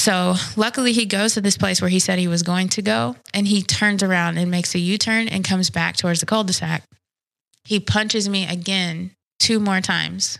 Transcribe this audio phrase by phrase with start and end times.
[0.00, 3.16] So luckily, he goes to this place where he said he was going to go,
[3.34, 6.42] and he turns around and makes a U turn and comes back towards the cul
[6.42, 6.84] de sac.
[7.64, 9.10] He punches me again
[9.40, 10.38] two more times.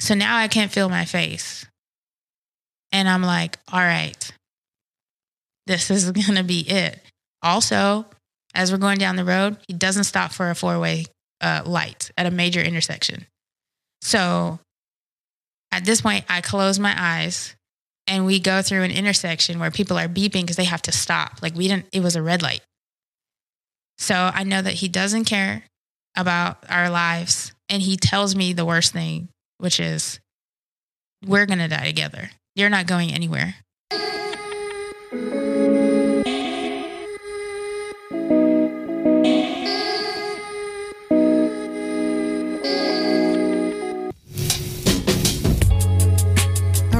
[0.00, 1.64] So now I can't feel my face.
[2.90, 4.32] And I'm like, all right,
[5.68, 6.98] this is going to be it.
[7.44, 8.06] Also,
[8.56, 11.04] as we're going down the road, he doesn't stop for a four way
[11.40, 13.24] uh, light at a major intersection.
[14.02, 14.58] So
[15.70, 17.54] at this point, I close my eyes
[18.06, 21.40] and we go through an intersection where people are beeping because they have to stop.
[21.42, 22.60] Like we didn't, it was a red light.
[23.98, 25.64] So I know that he doesn't care
[26.16, 27.52] about our lives.
[27.68, 30.20] And he tells me the worst thing, which is,
[31.24, 32.30] we're going to die together.
[32.54, 33.54] You're not going anywhere.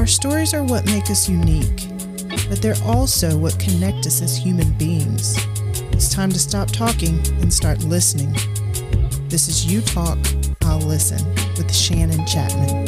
[0.04, 1.88] Our stories are what make us unique,
[2.50, 5.34] but they're also what connect us as human beings.
[5.92, 8.34] It's time to stop talking and start listening.
[9.30, 10.18] This is You Talk,
[10.60, 12.84] I'll Listen with Shannon Chapman.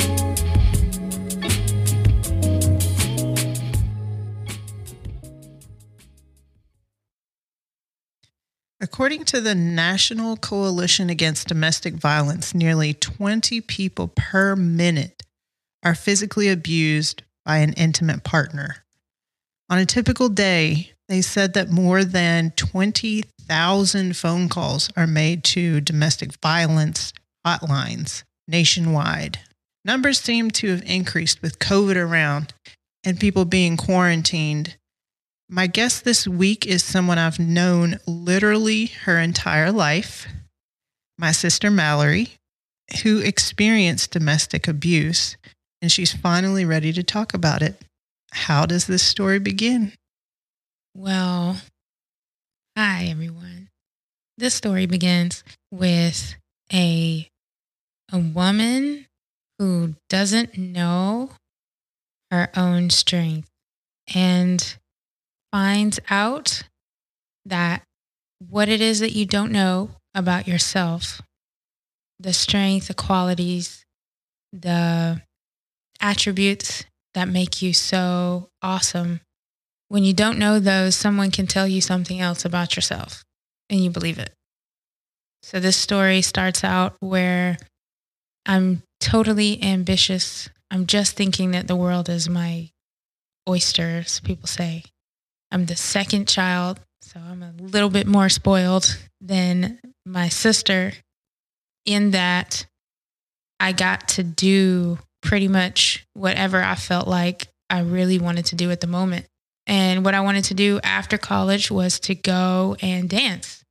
[8.79, 15.23] According to the National Coalition Against Domestic Violence, nearly 20 people per minute
[15.87, 18.85] are physically abused by an intimate partner.
[19.71, 25.81] On a typical day, they said that more than 20,000 phone calls are made to
[25.81, 27.13] domestic violence
[27.47, 29.39] hotlines nationwide.
[29.85, 32.53] Numbers seem to have increased with COVID around
[33.05, 34.77] and people being quarantined.
[35.49, 40.27] My guest this week is someone I've known literally her entire life,
[41.17, 42.31] my sister Mallory,
[43.05, 45.37] who experienced domestic abuse
[45.83, 47.81] and she's finally ready to talk about it.
[48.33, 49.93] How does this story begin?
[50.95, 51.59] Well,
[52.77, 53.69] hi everyone.
[54.39, 56.37] This story begins with
[56.73, 57.29] a
[58.13, 59.07] a woman
[59.59, 61.31] who doesn't know
[62.31, 63.49] her own strength
[64.15, 64.77] and
[65.53, 66.63] finds out
[67.45, 67.83] that
[68.49, 71.23] what it is that you don't know about yourself,
[72.21, 73.85] the strength, the qualities,
[74.53, 75.23] the
[76.01, 76.85] attributes
[77.15, 79.21] that make you so awesome.
[79.89, 83.25] When you don't know those, someone can tell you something else about yourself
[83.71, 84.33] and you believe it.
[85.43, 87.57] So this story starts out where
[88.45, 90.49] I'm totally ambitious.
[90.71, 92.71] I'm just thinking that the world is my
[93.49, 94.83] oyster, as people say.
[95.53, 100.93] I'm the second child, so I'm a little bit more spoiled than my sister
[101.85, 102.67] in that
[103.61, 108.71] I got to do pretty much whatever I felt like I really wanted to do
[108.71, 109.27] at the moment.
[109.67, 113.65] And what I wanted to do after college was to go and dance.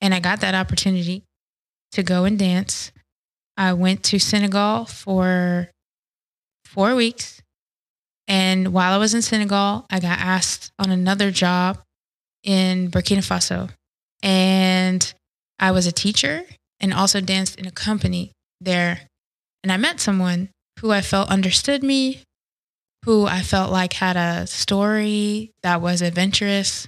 [0.00, 1.24] And I got that opportunity
[1.92, 2.92] to go and dance.
[3.56, 5.68] I went to Senegal for
[6.64, 7.42] four weeks.
[8.28, 11.82] And while I was in Senegal, I got asked on another job
[12.44, 13.68] in Burkina Faso.
[14.22, 15.12] And
[15.58, 16.42] I was a teacher
[16.78, 18.30] and also danced in a company
[18.60, 19.00] there.
[19.64, 20.50] And I met someone
[20.84, 22.20] who I felt understood me,
[23.06, 26.86] who I felt like had a story that was adventurous.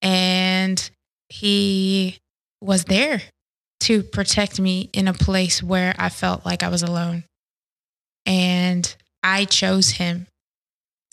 [0.00, 0.88] And
[1.28, 2.18] he
[2.60, 3.20] was there
[3.80, 7.24] to protect me in a place where I felt like I was alone.
[8.24, 8.94] And
[9.24, 10.28] I chose him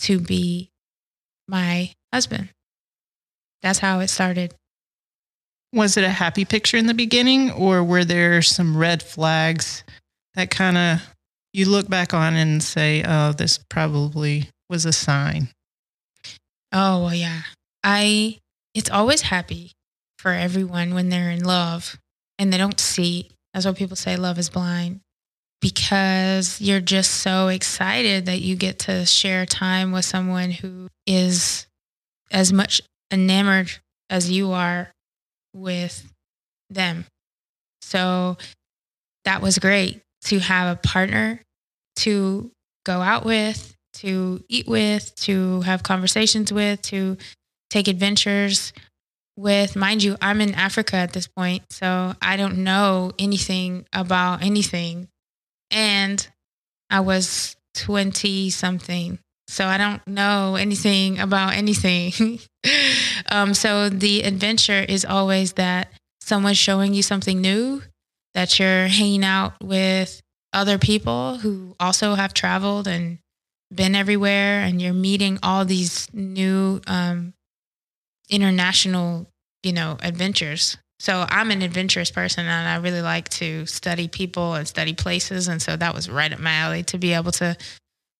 [0.01, 0.69] to be
[1.47, 2.49] my husband.
[3.63, 4.53] That's how it started.
[5.73, 9.83] Was it a happy picture in the beginning, or were there some red flags
[10.35, 11.01] that kind of
[11.53, 15.49] you look back on and say, oh, this probably was a sign?
[16.71, 17.41] Oh, well, yeah.
[17.83, 18.37] I,
[18.73, 19.71] it's always happy
[20.19, 21.97] for everyone when they're in love
[22.37, 23.29] and they don't see.
[23.53, 25.01] That's what people say love is blind
[25.61, 31.67] because you're just so excited that you get to share time with someone who is
[32.31, 32.81] as much
[33.11, 33.71] enamored
[34.09, 34.91] as you are
[35.53, 36.11] with
[36.69, 37.05] them.
[37.81, 38.37] So
[39.25, 41.41] that was great to have a partner
[41.99, 42.51] to
[42.85, 47.17] go out with, to eat with, to have conversations with, to
[47.69, 48.73] take adventures
[49.37, 49.75] with.
[49.75, 55.07] Mind you, I'm in Africa at this point, so I don't know anything about anything.
[55.71, 56.25] And
[56.89, 59.19] I was 20 something.
[59.47, 62.39] So I don't know anything about anything.
[63.29, 65.91] um, so the adventure is always that
[66.21, 67.81] someone's showing you something new,
[68.35, 70.21] that you're hanging out with
[70.53, 73.19] other people who also have traveled and
[73.73, 77.33] been everywhere and you're meeting all these new um,
[78.29, 79.27] international,
[79.63, 80.77] you know, adventures.
[80.99, 85.47] So I'm an adventurous person and I really like to study people and study places.
[85.47, 87.55] And so that was right up my alley to be able to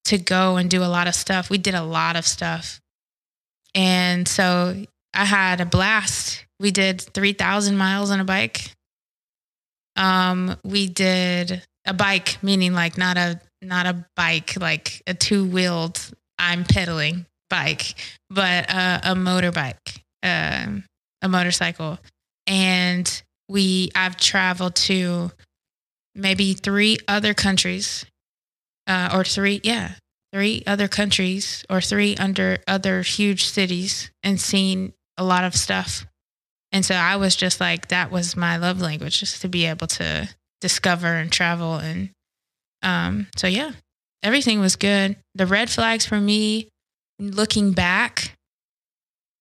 [0.06, 1.50] to go and do a lot of stuff.
[1.50, 2.80] We did a lot of stuff.
[3.76, 6.46] And so I had a blast.
[6.60, 8.72] We did 3,000 miles on a bike.
[9.96, 15.46] Um, we did a bike, meaning like not a not a bike, like a two
[15.46, 16.00] wheeled
[16.38, 17.96] I'm pedaling bike,
[18.30, 20.68] but a motorbike, uh,
[21.22, 22.00] a motorcycle.
[22.48, 25.32] And we I've traveled to
[26.16, 28.06] maybe three other countries,
[28.88, 29.94] uh, or three, yeah,
[30.34, 36.06] three other countries or three under other huge cities and seen a lot of stuff.
[36.72, 39.88] And so I was just like, that was my love language, just to be able
[39.88, 40.30] to
[40.62, 41.76] discover and travel.
[41.76, 42.10] And
[42.84, 43.72] um, so, yeah,
[44.24, 45.18] everything was good.
[45.36, 46.70] The red flags for me,
[47.20, 48.34] looking back,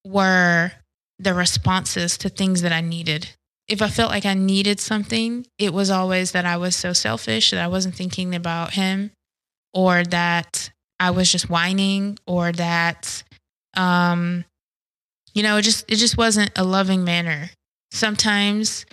[0.05, 0.73] were
[1.19, 3.29] the responses to things that I needed.
[3.69, 7.51] If I felt like I needed something, it was always that I was so selfish
[7.51, 9.11] that I wasn't thinking about him
[9.75, 13.23] or that I was just whining or that
[13.77, 14.45] um
[15.35, 17.51] you know, it just it just wasn't a loving manner.
[17.93, 18.87] Sometimes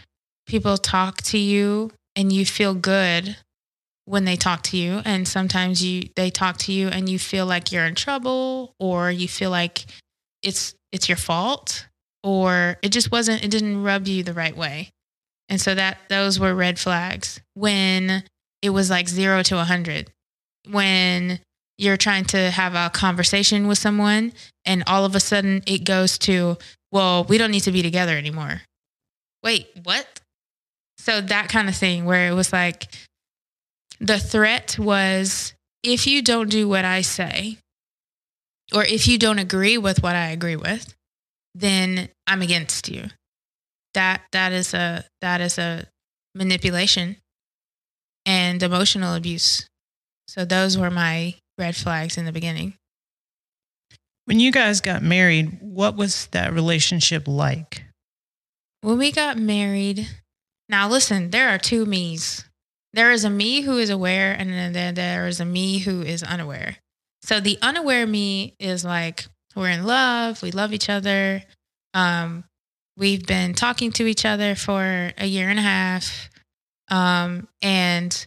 [0.45, 3.37] people talk to you and you feel good
[4.05, 7.45] when they talk to you and sometimes you they talk to you and you feel
[7.45, 9.85] like you're in trouble or you feel like
[10.43, 11.87] it's it's your fault
[12.23, 14.89] or it just wasn't it didn't rub you the right way.
[15.49, 18.23] And so that those were red flags when
[18.61, 20.11] it was like 0 to a 100.
[20.71, 21.39] When
[21.77, 24.33] you're trying to have a conversation with someone
[24.65, 26.57] and all of a sudden it goes to,
[26.91, 28.61] well, we don't need to be together anymore.
[29.43, 30.21] Wait, what?
[30.97, 32.87] So that kind of thing where it was like
[33.99, 35.53] the threat was
[35.83, 37.57] if you don't do what I say,
[38.73, 40.93] or if you don't agree with what I agree with,
[41.53, 43.09] then I'm against you.
[43.93, 45.87] That that is a that is a
[46.33, 47.17] manipulation
[48.25, 49.67] and emotional abuse.
[50.27, 52.73] So those were my red flags in the beginning.
[54.25, 57.83] When you guys got married, what was that relationship like?
[58.81, 60.07] When we got married,
[60.69, 62.45] now listen, there are two me's.
[62.93, 66.23] There is a me who is aware, and then there is a me who is
[66.23, 66.77] unaware.
[67.23, 69.25] So the unaware me is like,
[69.55, 71.43] we're in love, we love each other.
[71.93, 72.45] Um,
[72.97, 76.29] we've been talking to each other for a year and a half.
[76.89, 78.25] Um, and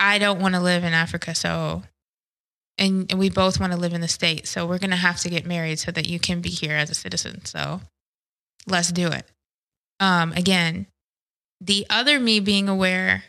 [0.00, 1.82] I don't want to live in Africa, so
[2.78, 4.46] and, we both want to live in the state.
[4.46, 6.90] So we're going to have to get married so that you can be here as
[6.90, 7.44] a citizen.
[7.44, 7.80] So
[8.66, 9.26] let's do it.
[10.00, 10.86] Um, again,
[11.60, 13.24] the other me being aware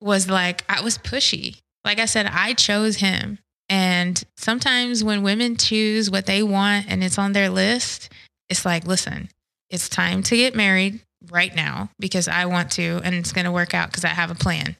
[0.00, 1.58] was like, I was pushy.
[1.84, 3.38] Like I said, I chose him.
[3.68, 8.10] And sometimes when women choose what they want and it's on their list,
[8.48, 9.30] it's like, listen,
[9.70, 11.00] it's time to get married
[11.30, 14.30] right now because I want to and it's going to work out because I have
[14.30, 14.76] a plan.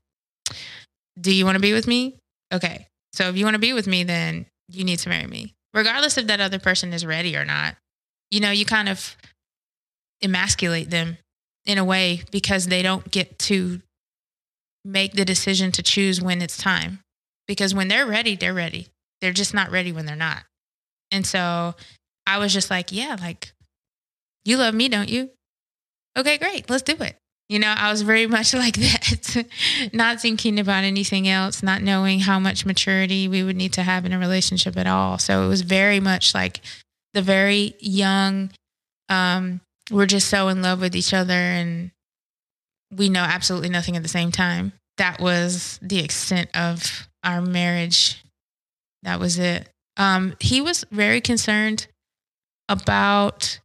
[1.20, 2.16] Do you want to be with me?
[2.52, 2.86] Okay.
[3.12, 6.18] So if you want to be with me, then you need to marry me, regardless
[6.18, 7.76] if that other person is ready or not.
[8.30, 9.16] You know, you kind of
[10.22, 11.18] emasculate them
[11.66, 13.80] in a way because they don't get to
[14.84, 17.00] make the decision to choose when it's time.
[17.46, 18.88] Because when they're ready, they're ready.
[19.20, 20.42] They're just not ready when they're not.
[21.10, 21.74] And so
[22.26, 23.52] I was just like, yeah, like,
[24.44, 25.30] you love me, don't you?
[26.16, 26.68] Okay, great.
[26.68, 27.16] Let's do it.
[27.48, 29.46] You know, I was very much like that,
[29.92, 34.04] not thinking about anything else, not knowing how much maturity we would need to have
[34.04, 35.18] in a relationship at all.
[35.18, 36.60] So it was very much like
[37.14, 38.50] the very young,
[39.08, 39.60] um,
[39.92, 41.90] we're just so in love with each other and
[42.90, 44.72] we know absolutely nothing at the same time.
[44.98, 48.24] That was the extent of our marriage.
[49.02, 49.68] That was it.
[49.96, 51.86] Um, he was very concerned
[52.68, 53.60] about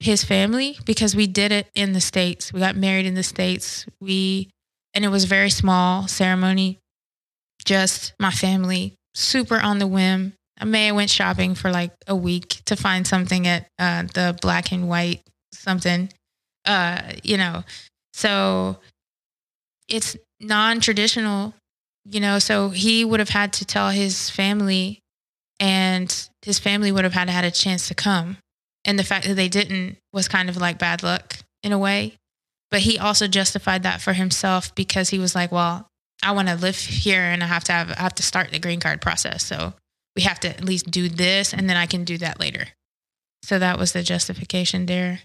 [0.00, 2.52] his family because we did it in the States.
[2.52, 3.86] We got married in the States.
[4.00, 4.50] We,
[4.92, 6.80] and it was very small ceremony,
[7.64, 10.34] just my family, super on the whim.
[10.58, 14.36] I may have went shopping for like a week to find something at uh, the
[14.40, 15.22] black and white
[15.54, 16.10] something,
[16.64, 17.64] uh, you know.
[18.12, 18.78] So
[19.88, 21.54] it's non-traditional,
[22.04, 22.38] you know.
[22.38, 25.00] So he would have had to tell his family,
[25.60, 28.38] and his family would have had had a chance to come
[28.84, 32.14] and the fact that they didn't was kind of like bad luck in a way.
[32.70, 35.86] But he also justified that for himself because he was like, well,
[36.22, 38.58] I want to live here and I have to have I have to start the
[38.58, 39.44] green card process.
[39.44, 39.74] So
[40.16, 42.66] we have to at least do this and then I can do that later.
[43.42, 45.20] So that was the justification there.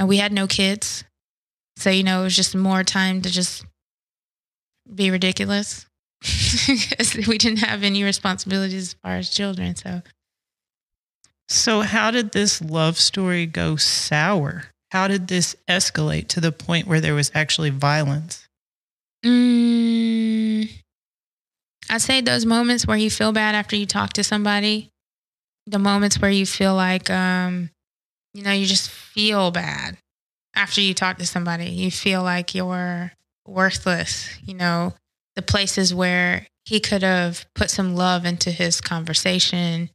[0.00, 1.04] And we had no kids.
[1.76, 3.66] So, you know, it was just more time to just
[4.92, 5.84] be ridiculous.
[6.66, 9.76] because we didn't have any responsibilities as far as children.
[9.76, 10.00] So,
[11.50, 14.70] So, how did this love story go sour?
[14.90, 18.48] How did this escalate to the point where there was actually violence?
[19.24, 20.66] mm,
[21.90, 24.88] I'd say those moments where you feel bad after you talk to somebody,
[25.66, 27.70] the moments where you feel like, um,
[28.34, 29.96] you know, you just feel bad
[30.54, 31.66] after you talk to somebody.
[31.66, 33.12] You feel like you're
[33.46, 34.94] worthless, you know,
[35.36, 39.90] the places where he could have put some love into his conversation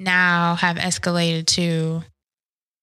[0.00, 2.02] now have escalated to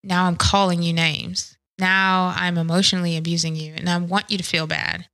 [0.04, 1.58] now I'm calling you names.
[1.80, 5.08] Now I'm emotionally abusing you and I want you to feel bad.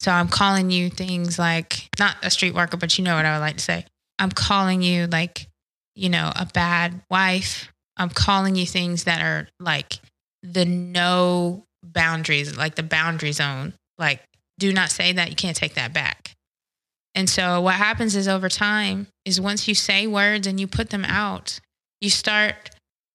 [0.00, 3.34] So I'm calling you things like not a street worker, but you know what I
[3.34, 3.86] would like to say.
[4.18, 5.48] I'm calling you like,
[5.94, 7.72] you know, a bad wife.
[7.96, 10.00] I'm calling you things that are like
[10.42, 13.74] the no boundaries, like the boundary zone.
[13.98, 14.22] Like,
[14.58, 15.30] do not say that.
[15.30, 16.32] You can't take that back.
[17.14, 20.90] And so what happens is over time is once you say words and you put
[20.90, 21.58] them out,
[22.00, 22.70] you start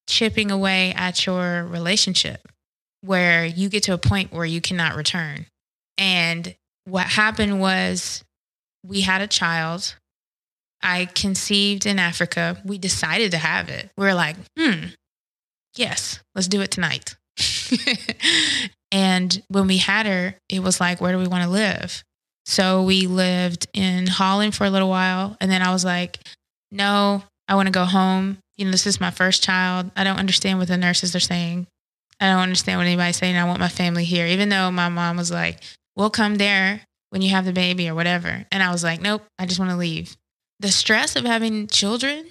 [0.09, 2.47] chipping away at your relationship
[3.01, 5.45] where you get to a point where you cannot return.
[5.97, 8.23] And what happened was
[8.83, 9.95] we had a child.
[10.83, 12.61] I conceived in Africa.
[12.65, 13.89] We decided to have it.
[13.97, 14.87] We are like, hmm,
[15.75, 17.15] yes, let's do it tonight.
[18.91, 22.03] and when we had her, it was like, where do we want to live?
[22.45, 25.37] So we lived in Holland for a little while.
[25.39, 26.19] And then I was like,
[26.71, 28.39] no, I want to go home.
[28.57, 29.91] You know, this is my first child.
[29.95, 31.67] I don't understand what the nurses are saying.
[32.19, 33.35] I don't understand what anybody's saying.
[33.35, 35.59] I want my family here, even though my mom was like,
[35.95, 38.45] we'll come there when you have the baby or whatever.
[38.51, 40.15] And I was like, nope, I just want to leave.
[40.61, 42.27] The stress of having children,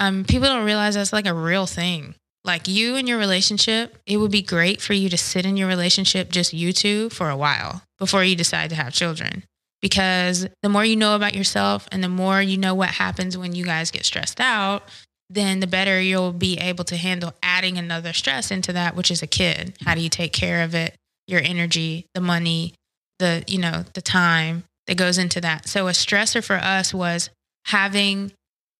[0.00, 2.16] um, people don't realize that's like a real thing.
[2.44, 5.68] Like you and your relationship, it would be great for you to sit in your
[5.68, 9.44] relationship, just you two, for a while before you decide to have children.
[9.80, 13.54] Because the more you know about yourself and the more you know what happens when
[13.54, 14.82] you guys get stressed out,
[15.30, 19.22] then the better you'll be able to handle adding another stress into that, which is
[19.22, 19.74] a kid.
[19.84, 20.96] How do you take care of it?
[21.28, 22.74] Your energy, the money,
[23.20, 25.68] the, you know, the time that goes into that.
[25.68, 27.30] So a stressor for us was
[27.66, 28.32] having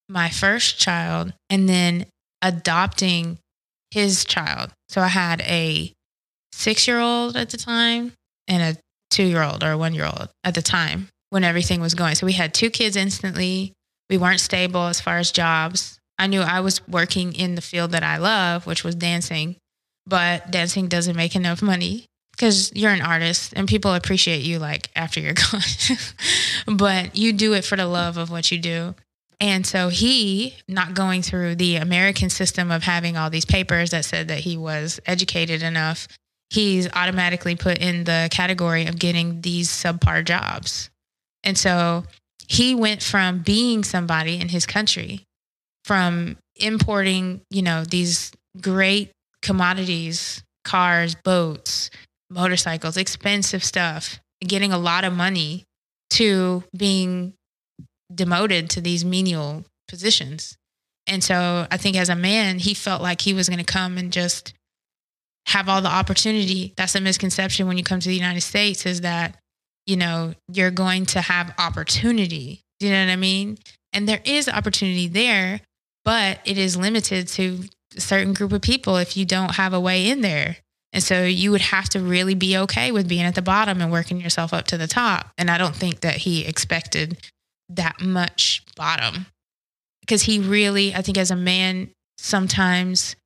[0.08, 2.06] my first child and then
[2.42, 3.38] adopting
[3.90, 4.70] his child.
[4.88, 5.92] So I had a
[6.52, 8.12] six year old at the time
[8.48, 11.94] and a two year old or one year old at the time when everything was
[11.94, 12.14] going.
[12.14, 13.72] So we had two kids instantly.
[14.10, 15.98] We weren't stable as far as jobs.
[16.18, 19.56] I knew I was working in the field that I love, which was dancing,
[20.06, 24.90] but dancing doesn't make enough money because you're an artist and people appreciate you like
[24.96, 25.60] after you're gone.
[26.76, 28.94] but you do it for the love of what you do.
[29.40, 34.04] And so he, not going through the American system of having all these papers that
[34.04, 36.08] said that he was educated enough,
[36.50, 40.90] he's automatically put in the category of getting these subpar jobs.
[41.42, 42.04] And so
[42.48, 45.24] he went from being somebody in his country,
[45.84, 49.10] from importing, you know, these great
[49.42, 51.90] commodities, cars, boats,
[52.30, 55.64] motorcycles, expensive stuff, getting a lot of money
[56.10, 57.34] to being
[58.14, 60.56] demoted to these menial positions.
[61.06, 63.98] And so I think as a man, he felt like he was going to come
[63.98, 64.54] and just
[65.46, 66.72] have all the opportunity.
[66.76, 69.36] That's a misconception when you come to the United States is that,
[69.86, 72.62] you know, you're going to have opportunity.
[72.80, 73.58] Do you know what I mean?
[73.92, 75.60] And there is opportunity there,
[76.04, 77.64] but it is limited to
[77.96, 80.56] a certain group of people if you don't have a way in there.
[80.94, 83.90] And so you would have to really be okay with being at the bottom and
[83.90, 85.32] working yourself up to the top.
[85.36, 87.18] And I don't think that he expected
[87.68, 89.26] that much bottom
[90.00, 93.16] because he really, I think, as a man, sometimes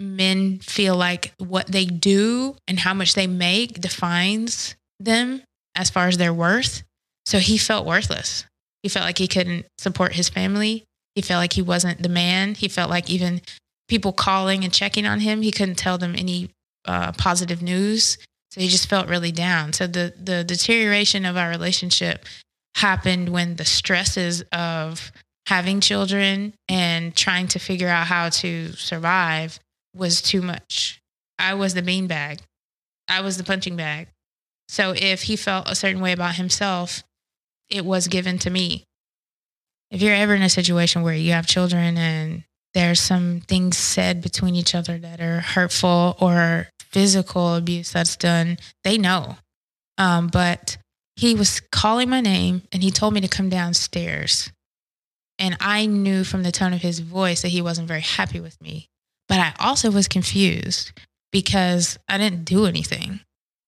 [0.00, 5.42] men feel like what they do and how much they make defines them
[5.76, 6.82] as far as their worth.
[7.24, 8.46] So he felt worthless.
[8.82, 10.82] He felt like he couldn't support his family.
[11.14, 12.56] He felt like he wasn't the man.
[12.56, 13.42] He felt like even
[13.86, 16.50] people calling and checking on him, he couldn't tell them any
[16.84, 18.18] uh, positive news.
[18.50, 19.72] So he just felt really down.
[19.72, 22.26] So the the deterioration of our relationship
[22.76, 25.12] happened when the stresses of
[25.46, 29.58] having children and trying to figure out how to survive
[29.94, 31.00] was too much.
[31.38, 32.40] I was the beanbag.
[33.08, 34.08] I was the punching bag.
[34.68, 37.02] So if he felt a certain way about himself,
[37.68, 38.84] it was given to me.
[39.90, 44.22] If you're ever in a situation where you have children and there's some things said
[44.22, 49.36] between each other that are hurtful or physical abuse that's done, they know.
[49.98, 50.76] Um, but
[51.16, 54.50] he was calling my name and he told me to come downstairs.
[55.38, 58.60] And I knew from the tone of his voice that he wasn't very happy with
[58.60, 58.88] me.
[59.28, 60.92] But I also was confused
[61.30, 63.20] because I didn't do anything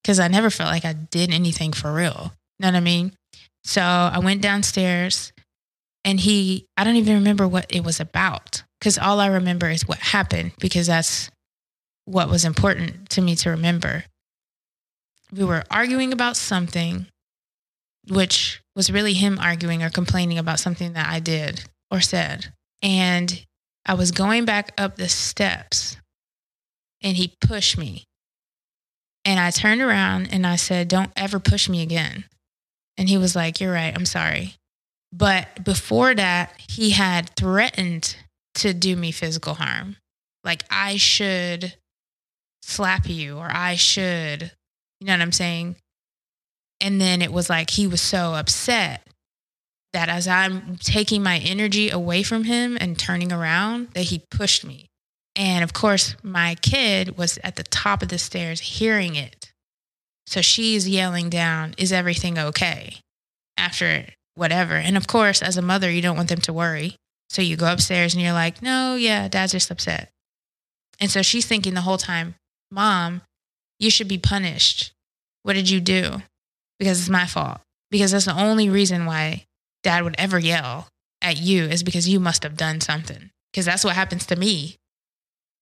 [0.03, 2.33] because I never felt like I did anything for real.
[2.59, 3.13] You know what I mean?
[3.65, 5.33] So I went downstairs
[6.05, 9.89] and he, I don't even remember what it was about because all I remember is
[9.89, 11.31] what happened because that's
[12.05, 14.05] what was important to me to remember.
[15.33, 17.07] We were arguing about something,
[18.11, 22.53] which was really him arguing or complaining about something that I did or said.
[22.83, 23.47] And
[23.87, 25.97] I was going back up the steps
[27.03, 28.05] and he pushed me.
[29.25, 32.27] And I turned around and I said, Don't ever push me again.
[32.99, 33.97] And he was like, You're right.
[33.97, 34.57] I'm sorry.
[35.11, 38.17] But before that, he had threatened
[38.57, 39.97] to do me physical harm.
[40.43, 41.75] Like I should
[42.63, 44.53] slap you or I should,
[45.01, 45.77] you know what I'm saying?
[46.81, 49.07] And then it was like he was so upset
[49.93, 54.65] that as I'm taking my energy away from him and turning around, that he pushed
[54.65, 54.87] me.
[55.37, 59.53] And of course, my kid was at the top of the stairs hearing it.
[60.27, 63.01] So she's yelling down, Is everything okay?
[63.57, 64.75] After whatever.
[64.75, 66.97] And of course, as a mother, you don't want them to worry.
[67.35, 70.13] So you go upstairs and you're like, No, yeah, dad's just upset.
[71.01, 72.37] And so she's thinking the whole time,
[72.71, 73.23] Mom,
[73.81, 74.93] you should be punished.
[75.43, 76.23] What did you do?
[76.79, 77.59] Because it's my fault.
[77.91, 79.47] Because that's the only reason why
[79.83, 80.87] dad would ever yell
[81.21, 83.31] at you is because you must have done something.
[83.53, 84.77] Because that's what happens to me.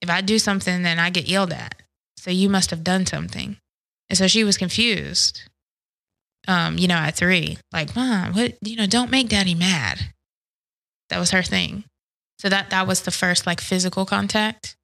[0.03, 1.83] If I do something, then I get yelled at.
[2.19, 3.57] So you must have done something.
[4.11, 5.43] And so she was confused.
[6.47, 10.12] Um, you know, at three, like, mom, what, you know, don't make daddy mad.
[11.13, 11.85] That was her thing.
[12.39, 14.77] So that that was the first like physical contact.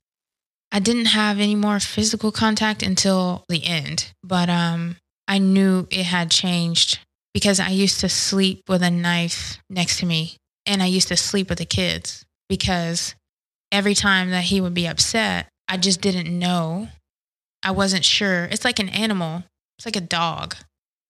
[0.70, 6.04] I didn't have any more physical contact until the end, but um I knew it
[6.04, 6.98] had changed
[7.32, 11.16] because I used to sleep with a knife next to me and I used to
[11.16, 13.14] sleep with the kids because
[13.72, 16.88] every time that he would be upset, I just didn't know.
[17.62, 18.44] I wasn't sure.
[18.44, 19.44] It's like an animal,
[19.78, 20.56] it's like a dog.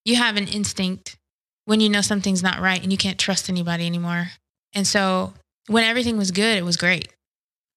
[0.04, 1.16] You have an instinct
[1.64, 4.28] when you know something's not right and you can't trust anybody anymore.
[4.74, 5.34] And so
[5.66, 7.08] when everything was good, it was great.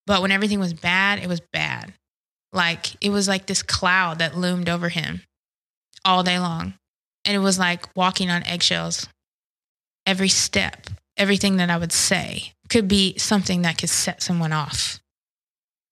[0.07, 1.93] But when everything was bad, it was bad.
[2.53, 5.21] Like it was like this cloud that loomed over him
[6.03, 6.73] all day long.
[7.25, 9.07] And it was like walking on eggshells.
[10.05, 10.87] Every step,
[11.17, 14.99] everything that I would say could be something that could set someone off.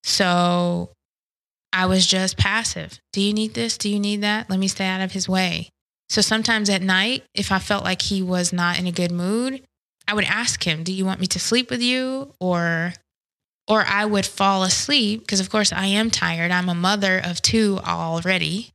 [0.04, 0.92] So
[1.72, 3.00] I was just passive.
[3.14, 3.78] Do you need this?
[3.78, 4.50] Do you need that?
[4.50, 5.70] Let me stay out of his way.
[6.10, 9.62] So sometimes at night, if I felt like he was not in a good mood,
[10.10, 12.94] I would ask him, "Do you want me to sleep with you?" or
[13.68, 16.52] or I would fall asleep because of course I am tired.
[16.52, 18.72] I'm a mother of two already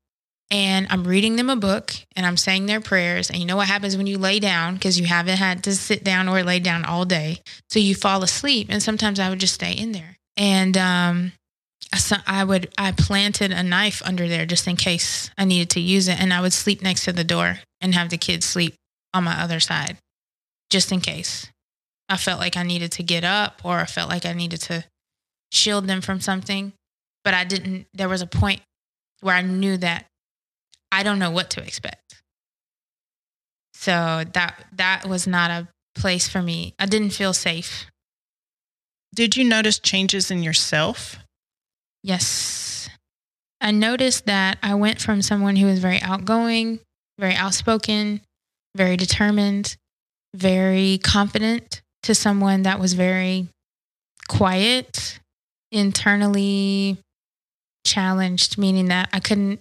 [0.50, 3.28] and I'm reading them a book and I'm saying their prayers.
[3.28, 6.04] And you know what happens when you lay down because you haven't had to sit
[6.04, 7.40] down or lay down all day.
[7.70, 8.68] So you fall asleep.
[8.70, 10.16] And sometimes I would just stay in there.
[10.36, 11.32] And um,
[12.26, 16.06] I would, I planted a knife under there just in case I needed to use
[16.06, 16.20] it.
[16.20, 18.74] And I would sleep next to the door and have the kids sleep
[19.12, 19.98] on my other side
[20.70, 21.50] just in case.
[22.08, 24.84] I felt like I needed to get up or I felt like I needed to
[25.52, 26.72] shield them from something.
[27.24, 28.60] But I didn't, there was a point
[29.20, 30.06] where I knew that
[30.92, 32.22] I don't know what to expect.
[33.72, 36.74] So that that was not a place for me.
[36.78, 37.86] I didn't feel safe.
[39.14, 41.18] Did you notice changes in yourself?
[42.02, 42.88] Yes.
[43.60, 46.80] I noticed that I went from someone who was very outgoing,
[47.18, 48.20] very outspoken,
[48.76, 49.76] very determined,
[50.34, 53.48] very confident to someone that was very
[54.28, 55.18] quiet,
[55.72, 56.98] internally
[57.86, 59.60] challenged, meaning that I couldn't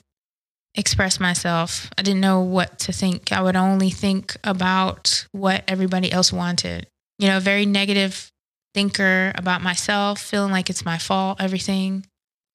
[0.75, 1.89] express myself.
[1.97, 3.31] I didn't know what to think.
[3.31, 6.87] I would only think about what everybody else wanted.
[7.19, 8.31] You know, very negative
[8.73, 12.05] thinker about myself, feeling like it's my fault, everything.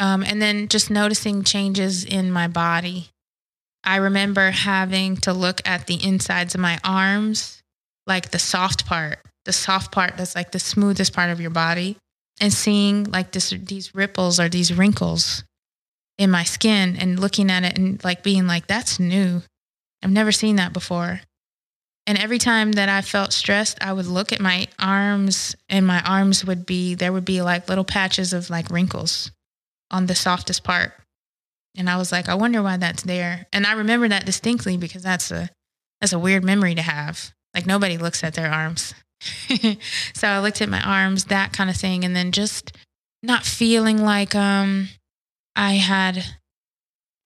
[0.00, 3.08] Um, and then just noticing changes in my body.
[3.84, 7.57] I remember having to look at the insides of my arms,
[8.08, 11.96] like the soft part, the soft part that's like the smoothest part of your body,
[12.40, 15.44] and seeing like this, these ripples or these wrinkles
[16.18, 19.42] in my skin and looking at it and like being like, that's new.
[20.02, 21.20] I've never seen that before.
[22.06, 26.00] And every time that I felt stressed, I would look at my arms and my
[26.02, 29.30] arms would be, there would be like little patches of like wrinkles
[29.90, 30.92] on the softest part.
[31.76, 33.46] And I was like, I wonder why that's there.
[33.52, 35.50] And I remember that distinctly because that's a,
[36.00, 37.32] that's a weird memory to have.
[37.54, 38.94] Like nobody looks at their arms.
[40.14, 42.04] so I looked at my arms, that kind of thing.
[42.04, 42.76] And then just
[43.22, 44.88] not feeling like, um,
[45.56, 46.24] I had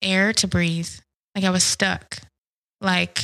[0.01, 0.89] air to breathe.
[1.35, 2.19] Like I was stuck.
[2.81, 3.21] Like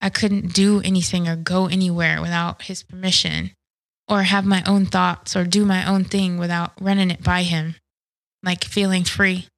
[0.00, 3.52] I couldn't do anything or go anywhere without his permission
[4.06, 7.76] or have my own thoughts or do my own thing without running it by him.
[8.42, 9.48] Like feeling free.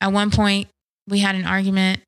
[0.00, 0.68] At one point,
[1.08, 2.00] we had an argument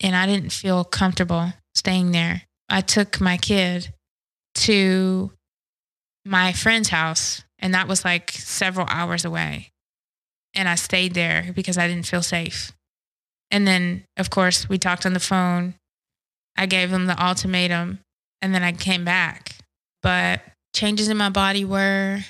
[0.00, 1.52] and I didn't feel comfortable.
[1.74, 2.42] Staying there.
[2.68, 3.92] I took my kid
[4.54, 5.32] to
[6.24, 9.70] my friend's house, and that was like several hours away.
[10.54, 12.72] And I stayed there because I didn't feel safe.
[13.50, 15.74] And then, of course, we talked on the phone.
[16.56, 18.00] I gave him the ultimatum,
[18.40, 19.56] and then I came back.
[20.02, 20.40] But
[20.74, 22.20] changes in my body were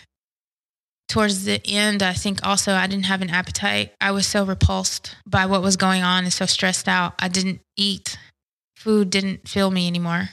[1.13, 3.93] towards the end, I think also I didn't have an appetite.
[4.01, 7.15] I was so repulsed by what was going on and so stressed out.
[7.19, 8.17] I didn't eat.
[8.83, 10.31] Food didn't fill me anymore.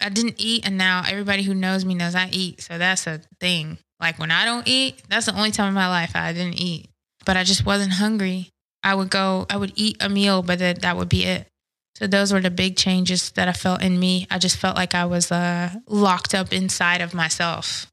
[0.00, 2.62] I didn't eat, and now everybody who knows me knows I eat.
[2.62, 3.76] So that's a thing.
[4.00, 6.88] Like when I don't eat, that's the only time in my life I didn't eat.
[7.26, 8.48] But I just wasn't hungry.
[8.82, 11.48] I would go, I would eat a meal, but that, that would be it.
[11.96, 14.26] So those were the big changes that I felt in me.
[14.30, 17.86] I just felt like I was uh, locked up inside of myself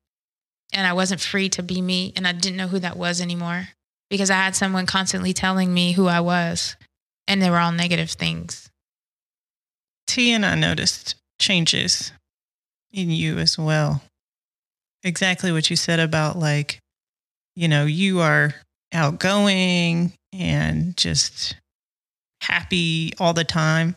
[0.71, 2.13] and I wasn't free to be me.
[2.15, 3.67] And I didn't know who that was anymore
[4.09, 6.75] because I had someone constantly telling me who I was,
[7.27, 8.69] and they were all negative things.
[10.07, 12.11] T and I noticed changes
[12.91, 14.01] in you as well.
[15.03, 16.79] Exactly what you said about like,
[17.55, 18.53] you know, you are
[18.93, 21.55] outgoing and just
[22.41, 23.95] happy all the time.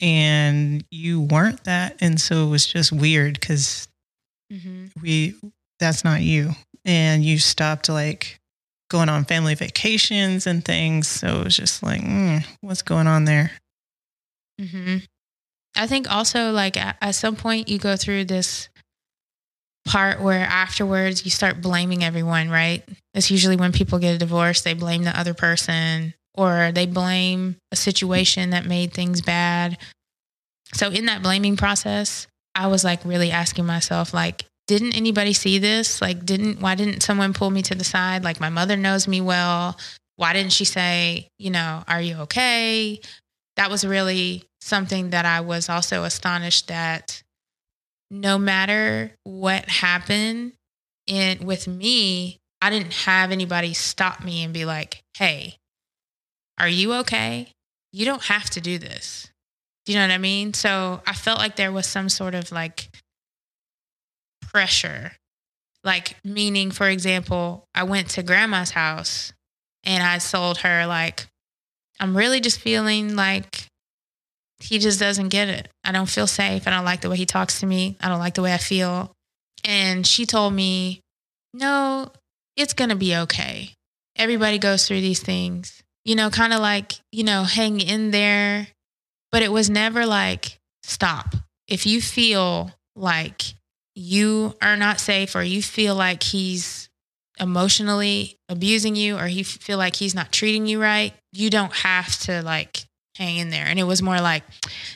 [0.00, 1.96] And you weren't that.
[2.00, 3.88] And so it was just weird because
[4.52, 4.86] mm-hmm.
[5.00, 5.34] we
[5.78, 6.50] that's not you.
[6.84, 8.38] And you stopped like
[8.90, 11.08] going on family vacations and things.
[11.08, 13.52] So it was just like, mm, what's going on there?
[14.60, 14.98] Mm-hmm.
[15.76, 18.68] I think also like at, at some point you go through this
[19.86, 22.82] part where afterwards you start blaming everyone, right?
[23.12, 27.56] It's usually when people get a divorce, they blame the other person or they blame
[27.70, 29.78] a situation that made things bad.
[30.72, 35.58] So in that blaming process, I was like really asking myself like didn't anybody see
[35.58, 36.00] this?
[36.00, 38.24] Like, didn't, why didn't someone pull me to the side?
[38.24, 39.78] Like, my mother knows me well.
[40.16, 43.00] Why didn't she say, you know, are you okay?
[43.56, 47.22] That was really something that I was also astonished that
[48.10, 50.52] no matter what happened
[51.06, 55.56] in with me, I didn't have anybody stop me and be like, hey,
[56.58, 57.52] are you okay?
[57.92, 59.30] You don't have to do this.
[59.84, 60.54] Do you know what I mean?
[60.54, 62.88] So I felt like there was some sort of like
[64.40, 65.12] pressure.
[65.82, 69.34] Like, meaning, for example, I went to grandma's house
[69.82, 71.26] and I told her, like,
[72.00, 73.68] I'm really just feeling like
[74.60, 75.68] he just doesn't get it.
[75.82, 76.66] I don't feel safe.
[76.66, 77.96] I don't like the way he talks to me.
[78.00, 79.12] I don't like the way I feel.
[79.64, 81.00] And she told me,
[81.52, 82.10] no,
[82.56, 83.70] it's going to be okay.
[84.16, 88.68] Everybody goes through these things, you know, kind of like, you know, hang in there.
[89.32, 91.34] But it was never like, stop.
[91.66, 93.42] If you feel like
[93.96, 96.88] you are not safe or you feel like he's
[97.40, 102.16] emotionally abusing you or you feel like he's not treating you right, you don't have
[102.20, 102.84] to like
[103.16, 103.66] hang in there.
[103.66, 104.42] And it was more like,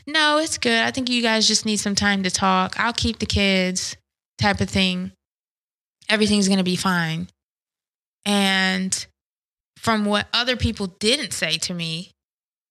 [0.07, 0.83] no, it's good.
[0.83, 2.79] I think you guys just need some time to talk.
[2.79, 3.97] I'll keep the kids,
[4.39, 5.13] type of thing.
[6.09, 7.29] Everything's going to be fine.
[8.25, 9.07] And
[9.77, 12.11] from what other people didn't say to me,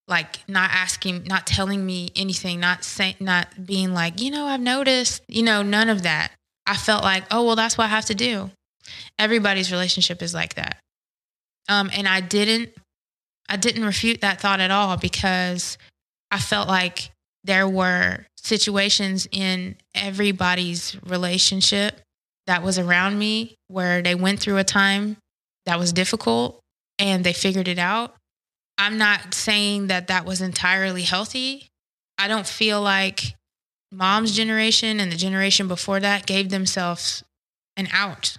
[0.07, 4.61] like not asking, not telling me anything, not saying, not being like, you know, I've
[4.61, 6.31] noticed, you know, none of that.
[6.65, 8.51] I felt like, oh, well, that's what I have to do.
[9.19, 10.77] Everybody's relationship is like that.
[11.69, 12.69] Um, and I didn't,
[13.49, 15.77] I didn't refute that thought at all because
[16.31, 17.11] I felt like
[17.43, 22.01] there were situations in everybody's relationship
[22.45, 25.17] that was around me where they went through a time
[25.65, 26.59] that was difficult
[26.99, 28.15] and they figured it out
[28.77, 31.67] I'm not saying that that was entirely healthy.
[32.17, 33.35] I don't feel like
[33.91, 37.23] mom's generation and the generation before that gave themselves
[37.75, 38.37] an out.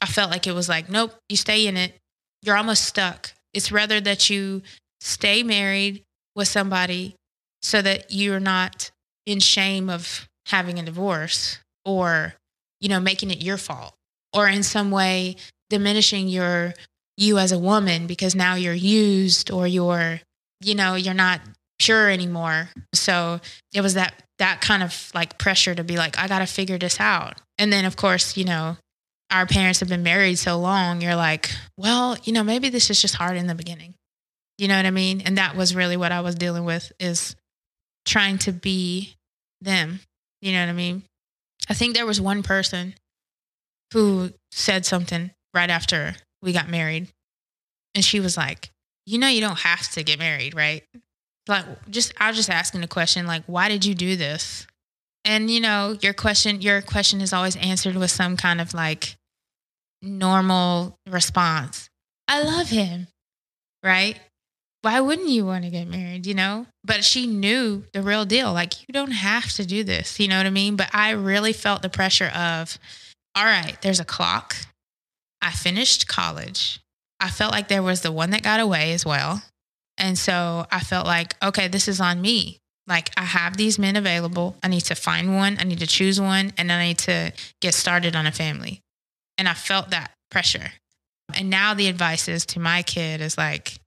[0.00, 1.94] I felt like it was like, nope, you stay in it.
[2.42, 3.32] You're almost stuck.
[3.54, 4.62] It's rather that you
[5.00, 6.02] stay married
[6.34, 7.14] with somebody
[7.62, 8.90] so that you're not
[9.26, 12.34] in shame of having a divorce or,
[12.80, 13.94] you know, making it your fault
[14.34, 15.36] or in some way
[15.70, 16.74] diminishing your
[17.16, 20.20] you as a woman because now you're used or you're
[20.60, 21.40] you know you're not
[21.78, 22.70] pure anymore.
[22.92, 23.40] So
[23.72, 27.00] it was that that kind of like pressure to be like i gotta figure this
[27.00, 27.40] out.
[27.58, 28.76] And then of course you know
[29.30, 33.00] our parents have been married so long you're like well you know maybe this is
[33.00, 33.94] just hard in the beginning
[34.58, 37.34] you know what i mean and that was really what i was dealing with is
[38.04, 39.14] trying to be
[39.60, 40.00] them
[40.40, 41.02] you know what i mean
[41.68, 42.94] i think there was one person
[43.92, 47.08] who said something right after we got married.
[47.94, 48.70] And she was like,
[49.06, 50.82] You know, you don't have to get married, right?
[51.48, 54.66] Like, just, I was just asking the question, like, why did you do this?
[55.24, 59.16] And, you know, your question, your question is always answered with some kind of like
[60.02, 61.88] normal response.
[62.28, 63.08] I love him,
[63.82, 64.18] right?
[64.84, 66.66] why wouldn't you want to get married, you know?
[66.84, 68.52] But she knew the real deal.
[68.52, 70.76] Like, you don't have to do this, you know what I mean?
[70.76, 72.78] But I really felt the pressure of,
[73.34, 74.54] all right, there's a clock.
[75.40, 76.80] I finished college.
[77.18, 79.42] I felt like there was the one that got away as well.
[79.96, 82.58] And so I felt like, okay, this is on me.
[82.86, 84.56] Like, I have these men available.
[84.62, 87.32] I need to find one, I need to choose one, and then I need to
[87.60, 88.80] get started on a family.
[89.38, 90.72] And I felt that pressure.
[91.34, 93.78] And now the advice is to my kid is like,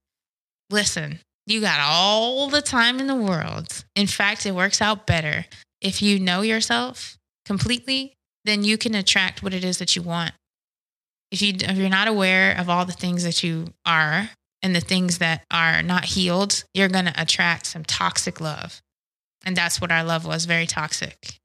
[0.70, 3.84] listen, you got all the time in the world.
[3.94, 5.46] In fact, it works out better.
[5.80, 10.32] If you know yourself completely, then you can attract what it is that you want.
[11.30, 14.30] If you if you're not aware of all the things that you are
[14.62, 18.80] and the things that are not healed, you're going to attract some toxic love.
[19.44, 21.38] And that's what our love was, very toxic.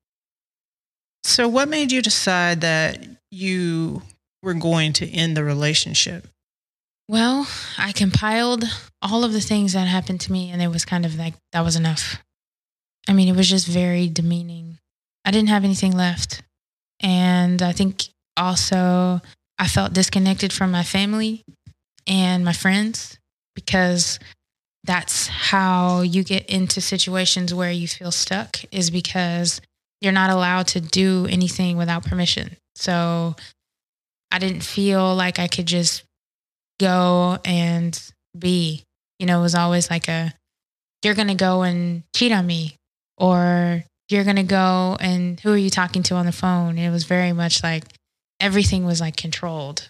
[1.23, 4.01] So what made you decide that you
[4.41, 6.27] were going to end the relationship?
[7.08, 8.65] Well, I compiled
[9.01, 11.63] all of the things that happened to me, and it was kind of like that
[11.63, 12.21] was enough.
[13.08, 14.79] I mean, it was just very demeaning.
[15.25, 16.41] I didn't have anything left.
[17.01, 18.06] And I think
[18.38, 19.21] also
[19.60, 21.43] I felt disconnected from my family
[22.08, 23.19] and my friends
[23.56, 24.19] because
[24.84, 29.62] that's how you get into situations where you feel stuck, is because
[30.02, 32.58] you're not allowed to do anything without permission.
[32.76, 33.36] So
[34.32, 36.04] I didn't feel like I could just
[36.80, 38.00] go and
[38.38, 38.84] be.
[39.19, 40.34] You know, it was always like a,
[41.04, 42.76] you're going to go and cheat on me,
[43.17, 46.78] or you're going to go and who are you talking to on the phone?
[46.78, 47.86] it was very much like
[48.39, 49.89] everything was like controlled.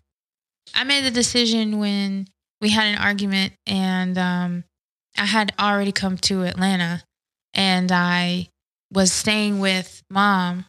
[0.75, 2.27] I made the decision when
[2.61, 4.63] we had an argument and um,
[5.17, 7.03] I had already come to Atlanta
[7.53, 8.49] and I
[8.91, 10.65] was staying with mom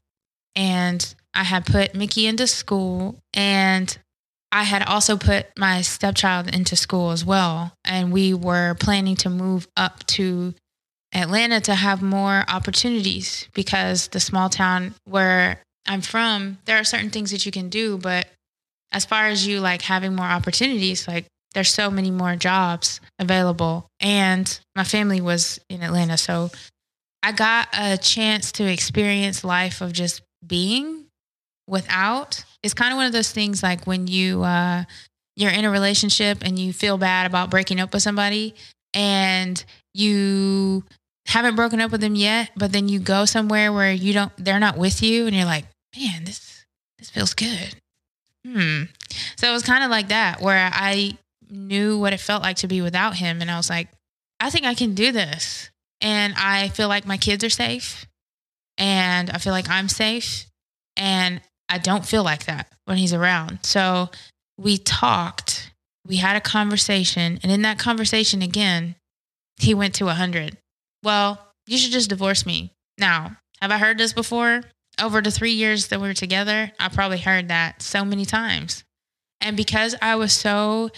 [0.54, 3.96] and I had put Mickey into school and
[4.52, 7.72] I had also put my stepchild into school as well.
[7.84, 10.54] And we were planning to move up to
[11.12, 17.10] Atlanta to have more opportunities because the small town where I'm from, there are certain
[17.10, 17.98] things that you can do.
[17.98, 18.28] But
[18.92, 23.88] as far as you like having more opportunities, like there's so many more jobs available.
[24.00, 26.16] And my family was in Atlanta.
[26.16, 26.50] So
[27.22, 31.06] I got a chance to experience life of just being
[31.66, 34.84] without it's kind of one of those things like when you uh,
[35.36, 38.54] you're in a relationship and you feel bad about breaking up with somebody
[38.94, 39.62] and
[39.92, 40.84] you
[41.26, 44.60] haven't broken up with them yet, but then you go somewhere where you don't they're
[44.60, 46.64] not with you and you're like, man, this
[46.98, 47.76] this feels good.
[48.46, 48.84] Hmm.
[49.36, 51.18] So it was kind of like that where I
[51.54, 53.88] knew what it felt like to be without him and I was like,
[54.40, 55.70] I think I can do this.
[56.00, 58.06] And I feel like my kids are safe
[58.76, 60.46] and I feel like I'm safe
[60.96, 63.60] and I don't feel like that when he's around.
[63.62, 64.10] So
[64.58, 65.72] we talked,
[66.06, 68.96] we had a conversation, and in that conversation again,
[69.58, 70.58] he went to 100.
[71.02, 72.72] Well, you should just divorce me.
[72.98, 74.62] Now, have I heard this before?
[75.00, 78.84] Over the three years that we were together, I probably heard that so many times.
[79.40, 80.90] And because I was so,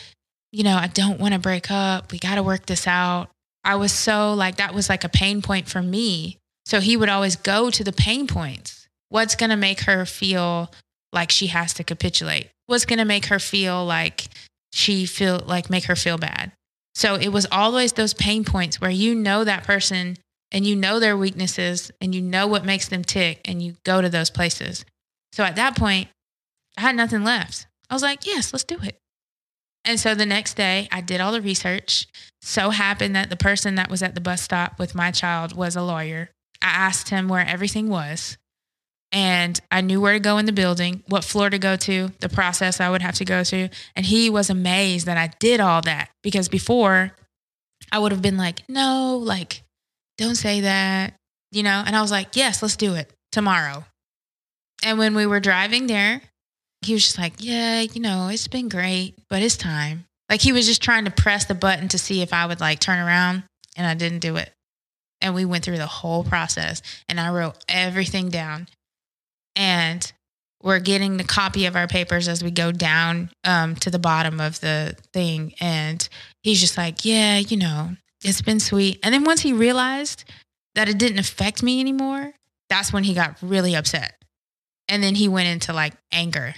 [0.53, 3.29] you know, I don't want to break up, we got to work this out.
[3.65, 6.39] I was so like, that was like a pain point for me.
[6.65, 8.89] So he would always go to the pain points.
[9.09, 10.73] What's going to make her feel
[11.13, 12.49] like she has to capitulate?
[12.67, 14.29] What's going to make her feel like
[14.73, 16.53] she feel like make her feel bad?
[16.95, 20.17] So it was always those pain points where you know that person
[20.51, 24.01] and you know their weaknesses and you know what makes them tick and you go
[24.01, 24.85] to those places.
[25.33, 26.09] So at that point
[26.79, 27.67] i had nothing left.
[27.91, 28.99] I was like yes let's do it
[29.87, 32.07] and so the next day i did all the research
[32.43, 35.77] so happened that the person that was at the bus stop with my child was
[35.77, 38.37] a lawyer i asked him where everything was
[39.13, 42.29] and I knew where to go in the building, what floor to go to, the
[42.29, 43.69] process I would have to go through.
[43.95, 47.13] And he was amazed that I did all that because before
[47.93, 49.63] I would have been like, no, like,
[50.19, 51.15] don't say that,
[51.53, 51.83] you know?
[51.87, 53.85] And I was like, yes, let's do it tomorrow.
[54.85, 56.21] And when we were driving there,
[56.87, 60.05] he was just like, yeah, you know, it's been great, but it's time.
[60.31, 62.79] Like he was just trying to press the button to see if I would like
[62.79, 63.43] turn around
[63.77, 64.53] and I didn't do it.
[65.21, 68.69] And we went through the whole process and I wrote everything down
[69.57, 70.11] and
[70.63, 74.41] we're getting the copy of our papers as we go down um, to the bottom
[74.41, 75.55] of the thing.
[75.61, 76.09] And
[76.43, 77.91] he's just like, yeah, you know,
[78.23, 79.01] it's been sweet.
[79.03, 80.25] And then once he realized
[80.75, 82.33] that it didn't affect me anymore,
[82.69, 84.15] that's when he got really upset.
[84.89, 86.55] And then he went into like anger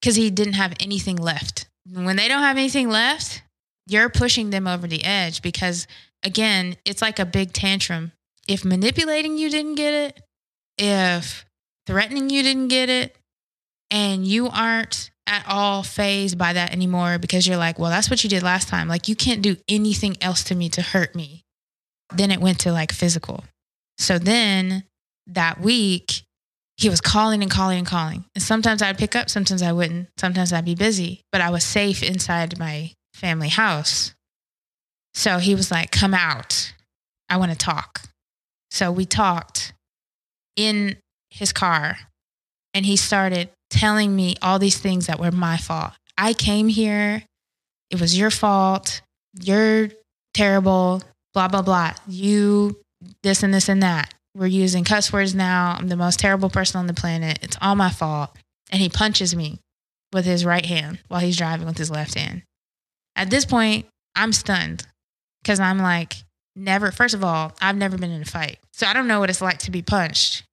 [0.00, 1.68] because he didn't have anything left.
[1.90, 3.42] When they don't have anything left,
[3.86, 5.86] you're pushing them over the edge because,
[6.22, 8.12] again, it's like a big tantrum.
[8.46, 10.20] If manipulating you didn't get it,
[10.76, 11.46] if
[11.86, 13.16] threatening you didn't get it
[13.90, 18.22] and you aren't at all phased by that anymore because you're like, well, that's what
[18.22, 18.88] you did last time.
[18.88, 21.44] Like, you can't do anything else to me to hurt me.
[22.14, 23.44] Then it went to like physical.
[23.98, 24.84] So then
[25.26, 26.22] that week,
[26.78, 28.24] he was calling and calling and calling.
[28.34, 30.08] And sometimes I'd pick up, sometimes I wouldn't.
[30.16, 34.14] Sometimes I'd be busy, but I was safe inside my family house.
[35.12, 36.72] So he was like, come out.
[37.28, 38.02] I want to talk.
[38.70, 39.72] So we talked
[40.56, 40.96] in
[41.30, 41.96] his car
[42.72, 45.92] and he started telling me all these things that were my fault.
[46.16, 47.24] I came here.
[47.90, 49.00] It was your fault.
[49.40, 49.88] You're
[50.32, 51.02] terrible.
[51.34, 51.94] Blah, blah, blah.
[52.06, 52.80] You,
[53.22, 54.14] this and this and that.
[54.38, 55.76] We're using cuss words now.
[55.76, 57.40] I'm the most terrible person on the planet.
[57.42, 58.36] It's all my fault.
[58.70, 59.58] And he punches me
[60.12, 62.42] with his right hand while he's driving with his left hand.
[63.16, 64.86] At this point, I'm stunned
[65.42, 66.14] because I'm like,
[66.54, 68.60] never, first of all, I've never been in a fight.
[68.72, 70.44] So I don't know what it's like to be punched.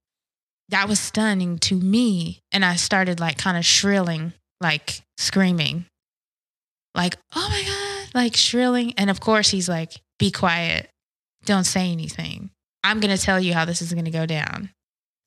[0.69, 2.39] That was stunning to me.
[2.51, 5.85] And I started like kind of shrilling, like screaming,
[6.95, 8.95] like, oh my God, like shrilling.
[8.97, 10.89] And of course, he's like, be quiet.
[11.45, 12.49] Don't say anything.
[12.85, 14.69] I'm going to tell you how this is going to go down.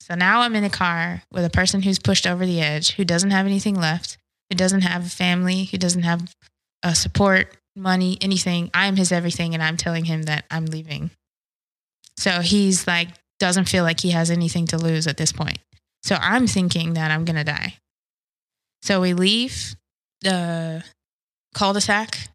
[0.01, 3.05] So now I'm in a car with a person who's pushed over the edge, who
[3.05, 4.17] doesn't have anything left,
[4.49, 6.33] who doesn't have a family, who doesn't have
[6.85, 8.71] a support, money, anything.
[8.73, 11.11] I'm his everything, and I'm telling him that I'm leaving.
[12.17, 13.09] So he's like,
[13.41, 15.59] doesn't feel like he has anything to lose at this point.
[16.05, 17.75] So I'm thinking that I'm going to die.
[18.83, 19.75] So we leave
[20.21, 20.85] the
[21.55, 22.29] cul de sac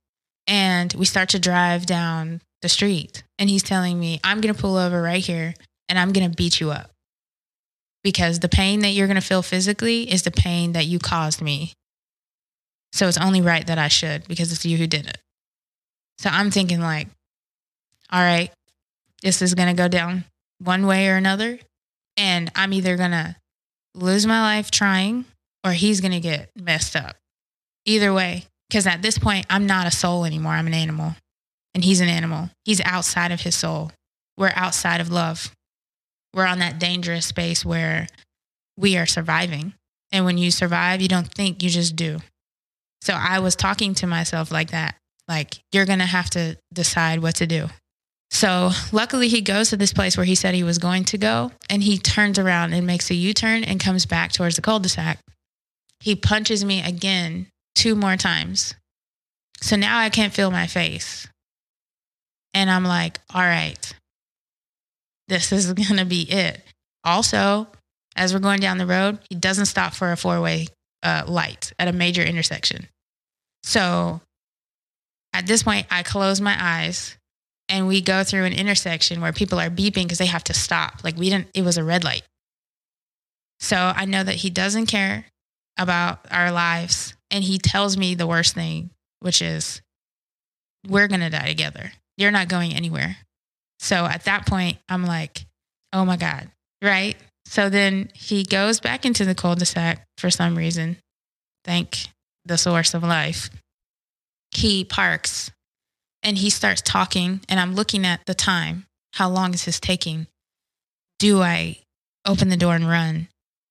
[0.47, 3.23] and we start to drive down the street.
[3.37, 5.53] And he's telling me, I'm going to pull over right here
[5.87, 6.89] and I'm going to beat you up.
[8.03, 11.41] Because the pain that you're going to feel physically is the pain that you caused
[11.41, 11.73] me.
[12.91, 15.17] So it's only right that I should because it's you who did it.
[16.17, 17.07] So I'm thinking, like,
[18.11, 18.51] all right,
[19.21, 20.25] this is going to go down
[20.59, 21.59] one way or another.
[22.17, 23.35] And I'm either going to
[23.95, 25.25] lose my life trying
[25.63, 27.15] or he's going to get messed up.
[27.85, 30.53] Either way, because at this point, I'm not a soul anymore.
[30.53, 31.15] I'm an animal
[31.73, 32.49] and he's an animal.
[32.65, 33.91] He's outside of his soul.
[34.37, 35.51] We're outside of love.
[36.33, 38.07] We're on that dangerous space where
[38.77, 39.73] we are surviving.
[40.11, 42.19] And when you survive, you don't think, you just do.
[43.01, 44.95] So I was talking to myself like that.
[45.27, 47.67] Like, you're going to have to decide what to do.
[48.31, 51.51] So luckily, he goes to this place where he said he was going to go,
[51.69, 54.79] and he turns around and makes a U turn and comes back towards the cul
[54.79, 55.19] de sac.
[55.99, 58.73] He punches me again two more times.
[59.61, 61.27] So now I can't feel my face.
[62.53, 63.93] And I'm like, all right,
[65.27, 66.61] this is going to be it.
[67.03, 67.67] Also,
[68.15, 70.67] as we're going down the road, he doesn't stop for a four way
[71.01, 72.87] uh, light at a major intersection.
[73.63, 74.21] So
[75.33, 77.17] at this point, I close my eyes
[77.69, 81.03] and we go through an intersection where people are beeping because they have to stop.
[81.03, 82.23] Like we didn't, it was a red light.
[83.59, 85.25] So I know that he doesn't care
[85.77, 87.15] about our lives.
[87.31, 89.81] And he tells me the worst thing, which is,
[90.87, 91.91] we're going to die together.
[92.17, 93.17] You're not going anywhere.
[93.79, 95.45] So at that point, I'm like,
[95.91, 96.49] oh my God.
[96.81, 97.15] Right.
[97.45, 100.97] So then he goes back into the cul de sac for some reason.
[101.65, 102.07] Thank
[102.45, 103.49] the source of life.
[104.51, 105.51] He parks
[106.21, 108.85] and he starts talking, and I'm looking at the time.
[109.13, 110.27] How long is this taking?
[111.19, 111.77] Do I
[112.25, 113.27] open the door and run?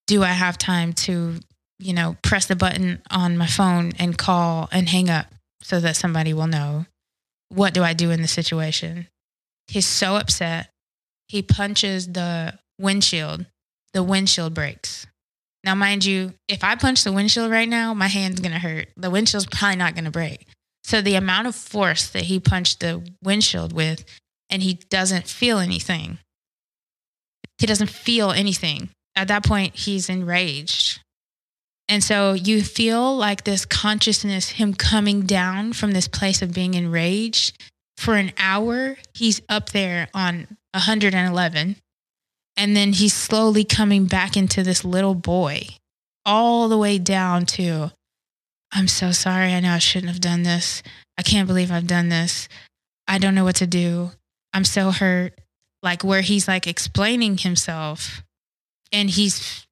[0.06, 1.40] Do I have time to,
[1.78, 5.26] you know, press the button on my phone and call and hang up
[5.62, 6.86] so that somebody will know?
[7.52, 9.08] What do I do in the situation?
[9.68, 10.70] He's so upset.
[11.28, 13.46] He punches the windshield.
[13.92, 15.06] The windshield breaks.
[15.62, 18.88] Now, mind you, if I punch the windshield right now, my hand's to hurt.
[18.96, 20.46] The windshield's probably not to break.
[20.84, 24.04] So the amount of force that he punched the windshield with,
[24.50, 26.18] and he doesn't feel anything.
[27.58, 28.88] He doesn't feel anything.
[29.14, 31.00] At that point, he's enraged.
[31.92, 36.72] And so you feel like this consciousness, him coming down from this place of being
[36.72, 37.62] enraged
[37.98, 38.96] for an hour.
[39.12, 41.76] He's up there on 111.
[42.56, 45.66] And then he's slowly coming back into this little boy,
[46.24, 47.92] all the way down to
[48.72, 49.52] I'm so sorry.
[49.52, 50.82] I know I shouldn't have done this.
[51.18, 52.48] I can't believe I've done this.
[53.06, 54.12] I don't know what to do.
[54.54, 55.38] I'm so hurt.
[55.82, 58.22] Like where he's like explaining himself
[58.92, 59.66] and he's,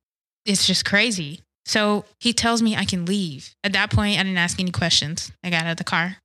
[0.45, 1.41] it's just crazy.
[1.71, 3.55] So he tells me I can leave.
[3.63, 5.31] At that point, I didn't ask any questions.
[5.45, 6.17] I got out of the car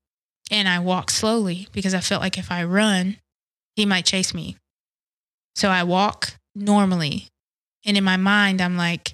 [0.49, 3.17] and I walked slowly because I felt like if I run,
[3.75, 4.57] he might chase me.
[5.55, 7.27] So I walk normally.
[7.85, 9.13] And in my mind, I'm like,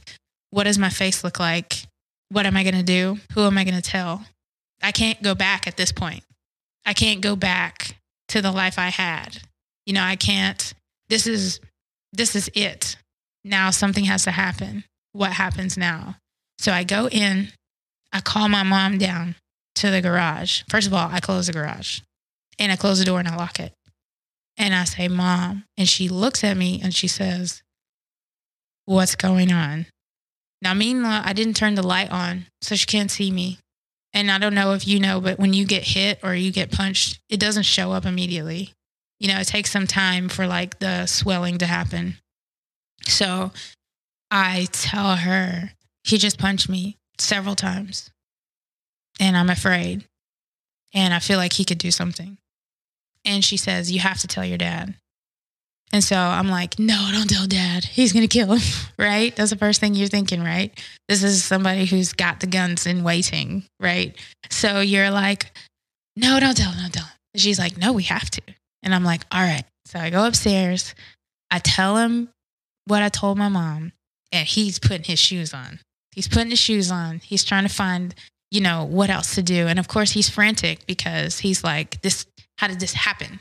[0.52, 1.84] what does my face look like?
[2.32, 3.18] what am I going to do?
[3.34, 4.24] Who am I going to tell?
[4.82, 6.24] I can't go back at this point.
[6.86, 7.98] I can't go back
[8.30, 9.42] to the life I had.
[9.86, 10.74] You know, I can't.
[11.10, 11.60] This is
[12.14, 12.96] this is it.
[13.44, 14.86] Now something has to happen.
[15.14, 16.18] What happens now?
[16.60, 17.50] So I go in,
[18.14, 19.36] I call my mom down
[19.76, 20.64] to the garage.
[20.70, 22.02] First of all, I close the garage
[22.60, 23.74] and I close the door and I lock it.
[24.58, 25.66] And I say, Mom.
[25.78, 27.64] And she looks at me and she says,
[28.86, 29.88] What's going on?
[30.62, 33.58] Now, meanwhile, I didn't turn the light on, so she can't see me.
[34.14, 36.72] And I don't know if you know, but when you get hit or you get
[36.72, 38.74] punched, it doesn't show up immediately.
[39.20, 42.18] You know, it takes some time for like the swelling to happen.
[43.08, 43.52] So
[44.32, 45.74] I tell her,
[46.04, 48.10] he just punched me several times.
[49.20, 50.06] And I'm afraid.
[50.94, 52.38] And I feel like he could do something.
[53.24, 54.96] And she says, You have to tell your dad.
[55.94, 57.84] And so I'm like, no, don't tell dad.
[57.84, 58.62] He's going to kill him,
[58.98, 59.36] right?
[59.36, 60.72] That's the first thing you're thinking, right?
[61.10, 64.16] This is somebody who's got the guns in waiting, right?
[64.50, 65.52] So you're like,
[66.16, 67.10] no, don't tell don't tell.
[67.36, 68.42] She's like, no, we have to.
[68.84, 69.64] And I'm like, all right.
[69.86, 70.96] So I go upstairs.
[71.50, 72.30] I tell him
[72.86, 73.92] what I told my mom,
[74.32, 75.80] and he's putting his shoes on.
[76.14, 77.20] He's putting his shoes on.
[77.20, 78.14] He's trying to find,
[78.50, 79.68] you know, what else to do.
[79.68, 82.26] And of course, he's frantic because he's like, this,
[82.58, 83.40] how did this happen?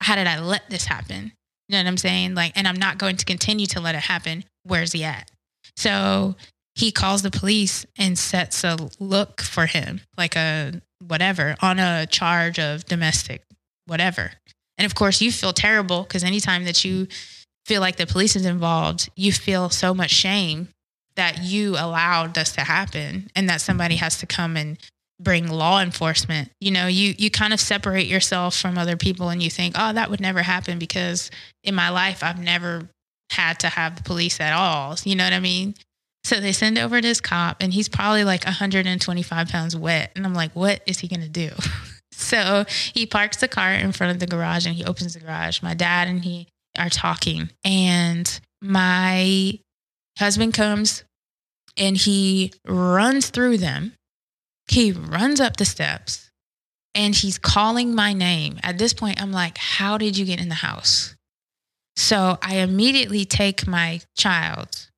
[0.00, 1.32] How did I let this happen?
[1.68, 2.34] You know what I'm saying?
[2.34, 4.44] Like, and I'm not going to continue to let it happen.
[4.64, 5.30] Where's he at?
[5.76, 6.36] So
[6.74, 12.06] he calls the police and sets a look for him, like a whatever, on a
[12.06, 13.42] charge of domestic,
[13.86, 14.32] whatever.
[14.78, 17.06] And of course, you feel terrible because anytime that you
[17.70, 20.66] feel like the police is involved, you feel so much shame
[21.14, 24.76] that you allowed this to happen and that somebody has to come and
[25.20, 26.50] bring law enforcement.
[26.60, 29.92] You know, you you kind of separate yourself from other people and you think, "Oh,
[29.92, 31.30] that would never happen because
[31.62, 32.90] in my life I've never
[33.30, 35.74] had to have the police at all." You know what I mean?
[36.24, 40.34] So they send over this cop and he's probably like 125 pounds wet and I'm
[40.34, 41.50] like, "What is he going to do?"
[42.10, 45.62] so he parks the car in front of the garage and he opens the garage.
[45.62, 46.48] My dad and he
[46.78, 49.58] are talking and my
[50.18, 51.04] husband comes
[51.76, 53.92] and he runs through them
[54.70, 56.30] he runs up the steps
[56.94, 58.60] and he's calling my name.
[58.62, 61.16] At this point, I'm like, How did you get in the house?
[61.96, 64.88] So I immediately take my child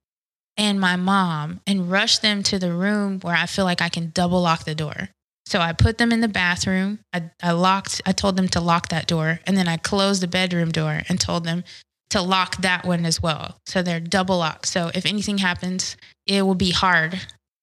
[0.58, 4.10] and my mom and rush them to the room where I feel like I can
[4.10, 5.08] double lock the door.
[5.52, 7.00] So I put them in the bathroom.
[7.12, 9.38] I, I locked, I told them to lock that door.
[9.46, 11.62] And then I closed the bedroom door and told them
[12.08, 13.58] to lock that one as well.
[13.66, 14.66] So they're double locked.
[14.68, 17.20] So if anything happens, it will be hard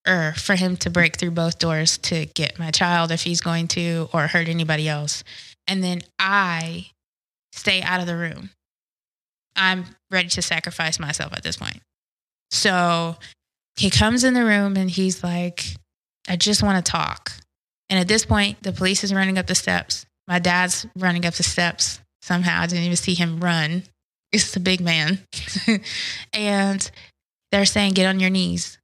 [0.07, 3.67] or for him to break through both doors to get my child if he's going
[3.69, 5.23] to or hurt anybody else.
[5.67, 6.91] And then I
[7.53, 8.51] stay out of the room.
[9.55, 11.81] I'm ready to sacrifice myself at this point.
[12.51, 13.15] So
[13.77, 15.65] he comes in the room and he's like,
[16.27, 17.31] I just want to talk.
[17.89, 20.05] And at this point, the police is running up the steps.
[20.27, 21.99] My dad's running up the steps.
[22.21, 23.83] Somehow I didn't even see him run.
[24.31, 25.19] It's a big man.
[26.33, 26.91] and
[27.51, 28.79] they're saying, Get on your knees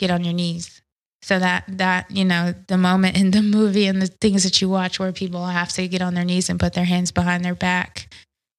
[0.00, 0.82] get on your knees
[1.22, 4.68] so that that you know the moment in the movie and the things that you
[4.68, 7.54] watch where people have to get on their knees and put their hands behind their
[7.54, 8.12] back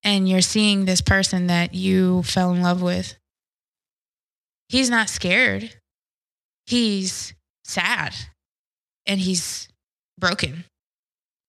[0.03, 3.15] and you're seeing this person that you fell in love with
[4.69, 5.73] he's not scared
[6.67, 7.33] he's
[7.65, 8.13] sad
[9.07, 9.67] and he's
[10.21, 10.63] broken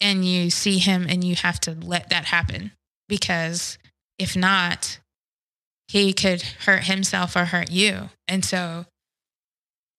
[0.01, 2.73] and you see him and you have to let that happen
[3.09, 3.79] because
[4.19, 4.99] if not
[5.87, 8.87] he could hurt himself or hurt you and so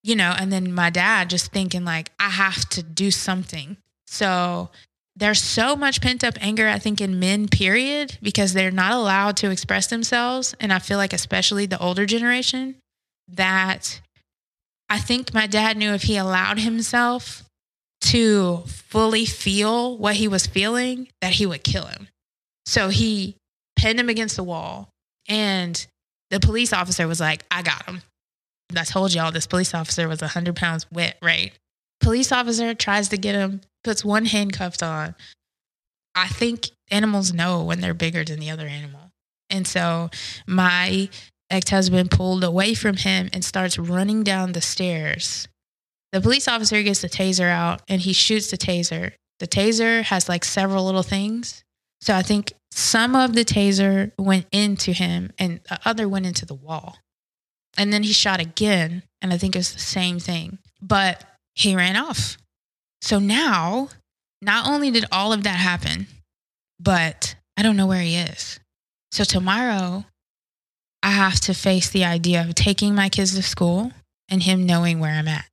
[0.04, 3.78] you know, and then my dad just thinking like, I have to do something.
[4.06, 4.70] So
[5.16, 9.38] there's so much pent up anger, I think, in men, period, because they're not allowed
[9.38, 10.56] to express themselves.
[10.60, 12.76] And I feel like, especially the older generation,
[13.30, 14.02] that
[14.90, 17.44] I think my dad knew if he allowed himself
[18.04, 22.08] to fully feel what he was feeling, that he would kill him.
[22.66, 23.36] So he
[23.76, 24.90] pinned him against the wall.
[25.28, 25.86] And
[26.30, 28.02] the police officer was like, I got him.
[28.76, 31.52] I told y'all this police officer was 100 pounds wet, right?
[32.02, 35.16] Police officer tries to get him, puts one handcuff on.
[36.16, 39.12] I think animals know when they're bigger than the other animal.
[39.50, 40.10] And so
[40.48, 41.10] my
[41.50, 45.48] ex husband pulled away from him and starts running down the stairs.
[46.14, 49.14] The police officer gets the taser out and he shoots the taser.
[49.40, 51.64] The taser has like several little things.
[52.02, 56.46] So I think some of the taser went into him and the other went into
[56.46, 57.00] the wall.
[57.78, 59.02] And then he shot again.
[59.24, 61.24] And I think it was the same thing, but
[61.56, 62.38] he ran off.
[63.02, 63.90] So now,
[64.40, 66.06] not only did all of that happen,
[66.80, 68.60] but I don't know where he is.
[69.12, 70.06] So tomorrow,
[71.02, 73.92] I have to face the idea of taking my kids to school
[74.30, 75.50] and him knowing where I'm at.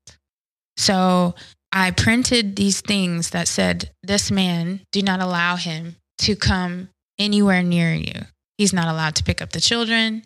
[0.81, 1.35] So
[1.73, 7.63] I printed these things that said, This man, do not allow him to come anywhere
[7.63, 8.15] near you.
[8.57, 10.25] He's not allowed to pick up the children.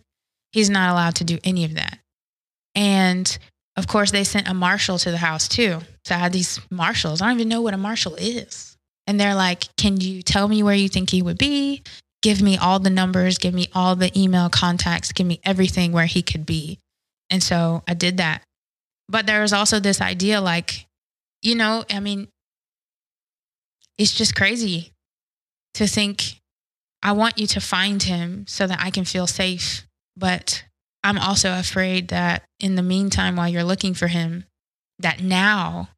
[0.52, 1.98] He's not allowed to do any of that.
[2.76, 3.36] And
[3.76, 5.80] of course, they sent a marshal to the house too.
[6.05, 7.20] So I had these marshals.
[7.20, 8.76] I don't even know what a marshal is.
[9.09, 11.82] And they're like, Can you tell me where you think he would be?
[12.22, 16.07] Give me all the numbers, give me all the email contacts, give me everything where
[16.07, 16.78] he could be.
[17.28, 18.44] And so I did that.
[19.09, 20.86] But there's also this idea like,
[21.42, 22.28] you know, I mean,
[23.98, 24.92] it's just crazy
[25.74, 26.40] to think
[27.02, 29.86] I want you to find him so that I can feel safe.
[30.16, 30.64] But
[31.02, 34.44] I'm also afraid that in the meantime, while you're looking for him,
[35.00, 35.90] that now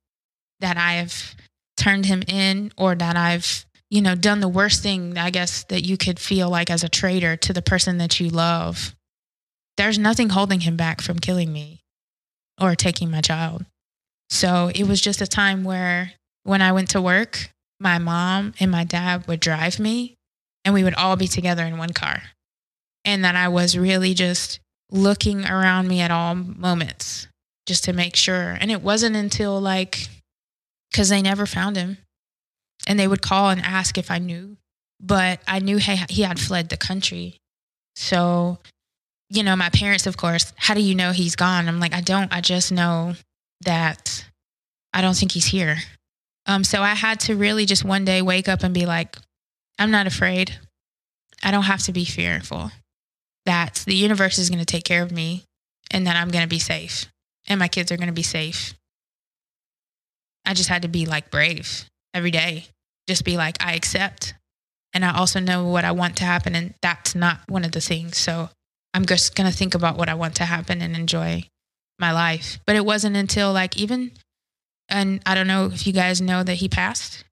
[0.60, 1.36] that I have
[1.76, 5.86] turned him in or that I've, you know, done the worst thing, I guess, that
[5.86, 8.96] you could feel like as a traitor to the person that you love,
[9.76, 11.82] there's nothing holding him back from killing me
[12.60, 13.64] or taking my child.
[14.30, 18.70] So it was just a time where when I went to work, my mom and
[18.70, 20.14] my dad would drive me
[20.64, 22.22] and we would all be together in one car.
[23.04, 24.58] And that I was really just
[24.90, 27.28] looking around me at all moments
[27.66, 28.56] just to make sure.
[28.60, 30.08] And it wasn't until like,
[30.90, 31.98] because they never found him.
[32.86, 34.56] And they would call and ask if I knew,
[35.00, 37.38] but I knew he, he had fled the country.
[37.96, 38.58] So,
[39.28, 41.68] you know, my parents, of course, how do you know he's gone?
[41.68, 42.32] I'm like, I don't.
[42.32, 43.14] I just know
[43.62, 44.24] that
[44.92, 45.76] I don't think he's here.
[46.46, 49.16] Um, so I had to really just one day wake up and be like,
[49.78, 50.58] I'm not afraid.
[51.42, 52.70] I don't have to be fearful
[53.44, 55.44] that the universe is going to take care of me
[55.90, 57.06] and that I'm going to be safe
[57.46, 58.74] and my kids are going to be safe.
[60.44, 62.66] I just had to be like brave every day.
[63.08, 64.34] Just be like, I accept.
[64.92, 66.54] And I also know what I want to happen.
[66.54, 68.16] And that's not one of the things.
[68.16, 68.48] So
[68.96, 71.44] I'm just going to think about what I want to happen and enjoy
[71.98, 72.58] my life.
[72.66, 74.12] But it wasn't until like even,
[74.88, 77.22] and I don't know if you guys know that he passed,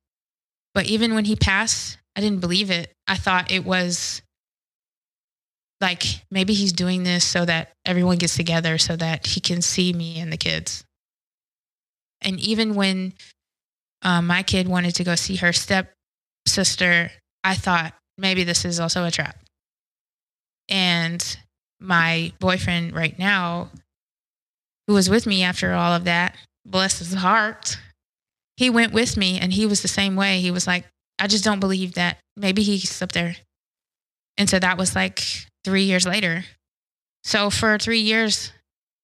[0.75, 2.93] but even when he passed, I didn't believe it.
[3.09, 4.21] I thought it was
[5.81, 9.95] like maybe he's doing this so that everyone gets together so that he can see
[9.95, 10.85] me and the kids.
[12.21, 13.15] And even when
[14.03, 15.95] um, my kid wanted to go see her step
[16.47, 17.11] sister,
[17.43, 19.39] I thought maybe this is also a trap.
[20.69, 21.39] And
[21.85, 23.71] my boyfriend right now,
[24.87, 27.79] who was with me after all of that, bless his heart,
[28.57, 30.41] he went with me and he was the same way.
[30.41, 30.85] He was like,
[31.19, 33.37] I just don't believe that maybe he's up there.
[34.37, 35.21] And so that was like
[35.65, 36.45] three years later.
[37.23, 38.53] So for three years,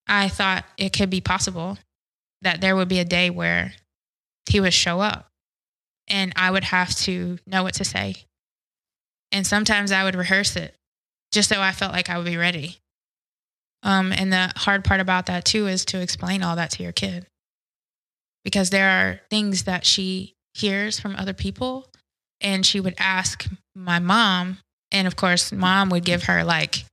[0.06, 1.78] I thought it could be possible
[2.42, 3.72] that there would be a day where
[4.48, 5.28] he would show up
[6.08, 8.16] and I would have to know what to say.
[9.32, 10.74] And sometimes I would rehearse it
[11.32, 12.78] just so I felt like I would be ready.
[13.82, 16.92] Um, and the hard part about that too is to explain all that to your
[16.92, 17.26] kid
[18.44, 21.86] because there are things that she hears from other people
[22.40, 24.58] and she would ask my mom
[24.92, 26.84] and of course, mom would give her like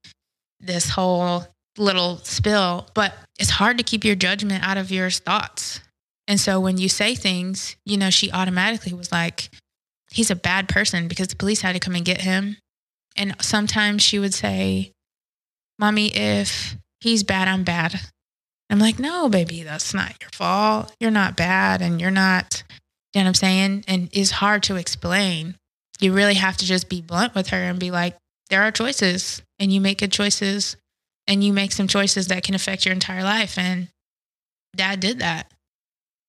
[0.59, 1.45] this whole
[1.77, 5.79] little spill, but it's hard to keep your judgment out of your thoughts.
[6.27, 9.49] And so when you say things, you know, she automatically was like,
[10.11, 12.57] he's a bad person because the police had to come and get him.
[13.17, 14.91] And sometimes she would say,
[15.79, 17.99] Mommy, if he's bad, I'm bad.
[18.69, 20.93] I'm like, no, baby, that's not your fault.
[20.99, 22.63] You're not bad and you're not,
[23.13, 23.85] you know what I'm saying?
[23.87, 25.55] And it's hard to explain
[25.99, 28.15] you really have to just be blunt with her and be like,
[28.49, 30.77] there are choices and you make good choices
[31.27, 33.57] and you make some choices that can affect your entire life.
[33.57, 33.89] And
[34.75, 35.51] dad did that.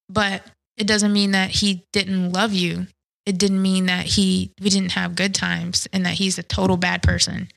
[0.08, 0.42] But
[0.76, 2.86] it doesn't mean that he didn't love you.
[3.28, 6.78] It didn't mean that he we didn't have good times and that he's a total
[6.78, 7.48] bad person.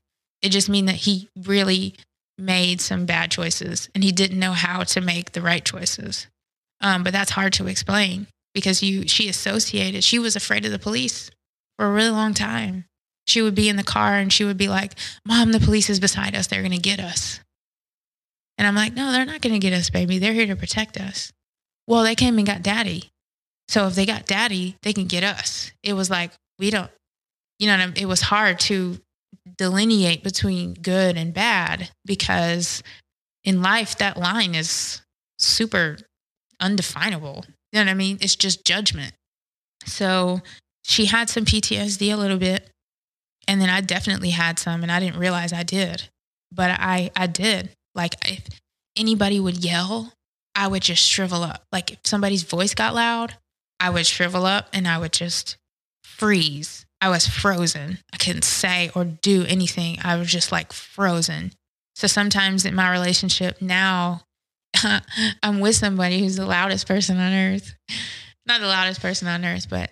[0.41, 1.95] It just mean that he really
[2.37, 6.27] made some bad choices and he didn't know how to make the right choices.
[6.81, 10.77] Um, but that's hard to explain because you she associated she was afraid of the
[10.77, 11.31] police
[11.77, 12.83] for a really long time.
[13.25, 14.95] She would be in the car and she would be like,
[15.25, 16.47] Mom, the police is beside us.
[16.47, 17.39] They're going to get us.
[18.57, 20.19] And I'm like, No, they're not going to get us, baby.
[20.19, 21.31] They're here to protect us.
[21.87, 23.09] Well, they came and got daddy.
[23.71, 25.71] So if they got daddy, they can get us.
[25.81, 26.91] It was like, we don't,
[27.57, 28.99] you know, it was hard to
[29.57, 32.83] delineate between good and bad because
[33.45, 35.01] in life, that line is
[35.39, 35.99] super
[36.59, 37.45] undefinable.
[37.71, 38.17] You know what I mean?
[38.19, 39.13] It's just judgment.
[39.85, 40.41] So
[40.83, 42.69] she had some PTSD a little bit.
[43.47, 46.09] And then I definitely had some and I didn't realize I did.
[46.51, 47.69] But I I did.
[47.95, 48.45] Like if
[48.97, 50.11] anybody would yell,
[50.55, 51.63] I would just shrivel up.
[51.71, 53.37] Like if somebody's voice got loud,
[53.81, 55.57] I would shrivel up and I would just
[56.03, 56.85] freeze.
[57.01, 57.97] I was frozen.
[58.13, 59.97] I couldn't say or do anything.
[60.03, 61.51] I was just like frozen.
[61.95, 64.21] So sometimes in my relationship now,
[65.43, 67.73] I'm with somebody who's the loudest person on earth.
[68.45, 69.91] Not the loudest person on earth, but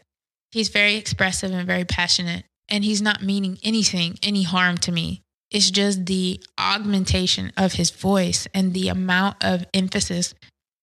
[0.52, 5.22] He's very expressive and very passionate, and he's not meaning anything, any harm to me.
[5.52, 10.34] It's just the augmentation of his voice and the amount of emphasis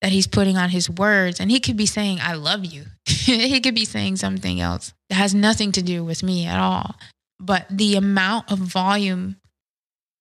[0.03, 1.40] that he's putting on his words.
[1.40, 2.84] And he could be saying, I love you.
[3.07, 6.97] he could be saying something else that has nothing to do with me at all.
[7.38, 9.36] But the amount of volume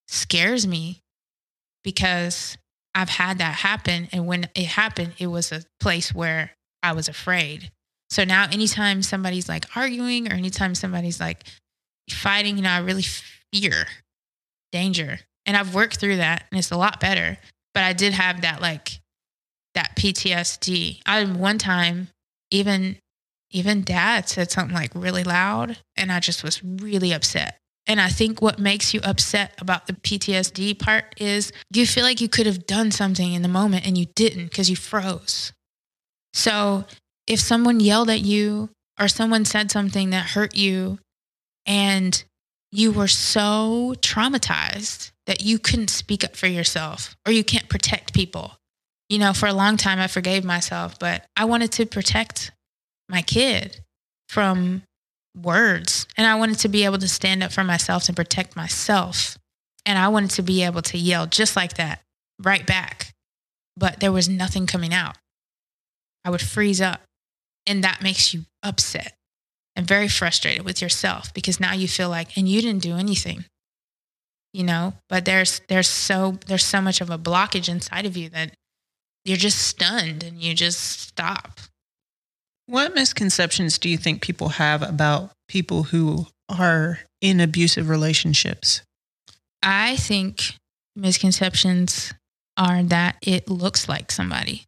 [0.08, 1.02] scares me
[1.84, 2.58] because
[2.94, 4.08] I've had that happen.
[4.12, 6.52] And when it happened, it was a place where
[6.82, 7.72] I was afraid.
[8.10, 11.44] So now, anytime somebody's like arguing or anytime somebody's like
[12.10, 13.04] fighting, you know, I really
[13.52, 13.88] fear
[14.72, 15.20] danger.
[15.46, 17.38] And I've worked through that and it's a lot better.
[17.74, 19.00] But I did have that like
[19.76, 21.02] that PTSD.
[21.06, 22.10] I one time
[22.52, 22.98] even
[23.52, 27.58] even dad said something like really loud and I just was really upset.
[27.88, 32.20] And I think what makes you upset about the PTSD part is you feel like
[32.20, 35.54] you could have done something in the moment and you didn't because you froze.
[36.34, 36.86] So
[37.28, 38.70] if someone yelled at you
[39.00, 41.00] or someone said something that hurt you
[41.66, 42.24] and
[42.72, 48.14] you were so traumatized that you couldn't speak up for yourself or you can't protect
[48.14, 48.58] people.
[49.10, 52.52] You know, for a long time, I forgave myself, but I wanted to protect
[53.08, 53.82] my kid
[54.30, 54.84] from
[55.36, 56.08] words.
[56.18, 59.38] And I wanted to be able to stand up for myself and protect myself.
[59.86, 62.02] And I wanted to be able to yell just like that,
[62.42, 63.14] right back.
[63.78, 65.18] But there was nothing coming out.
[66.24, 67.02] I would freeze up.
[67.68, 69.14] And that makes you upset
[69.76, 73.46] and very frustrated with yourself because now you feel like, and you didn't do anything
[74.56, 78.30] you know but there's there's so there's so much of a blockage inside of you
[78.30, 78.54] that
[79.26, 81.60] you're just stunned and you just stop.
[82.68, 88.82] What misconceptions do you think people have about people who are in abusive relationships?
[89.62, 90.56] I think
[90.96, 92.14] misconceptions
[92.58, 94.64] are that it looks like somebody.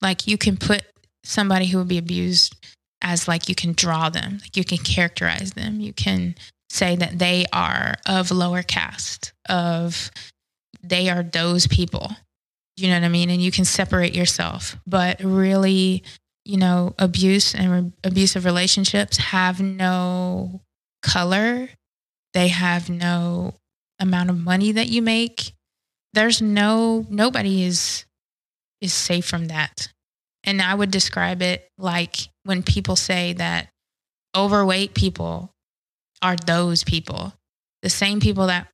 [0.00, 0.82] Like you can put
[1.24, 2.56] somebody who will be abused
[3.02, 5.80] as like you can draw them like you can characterize them.
[5.80, 6.34] You can
[6.70, 10.10] say that they are of lower caste, of
[10.82, 12.10] they are those people.
[12.80, 13.30] You know what I mean?
[13.30, 14.76] And you can separate yourself.
[14.86, 16.02] But really,
[16.44, 20.62] you know, abuse and re- abusive relationships have no
[21.02, 21.68] color.
[22.32, 23.54] They have no
[23.98, 25.52] amount of money that you make.
[26.12, 28.04] There's no nobody is
[28.80, 29.88] is safe from that.
[30.44, 33.68] And I would describe it like when people say that
[34.34, 35.52] overweight people
[36.22, 37.34] are those people,
[37.82, 38.68] the same people that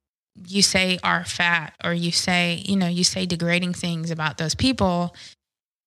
[0.45, 4.55] you say are fat or you say, you know, you say degrading things about those
[4.55, 5.15] people.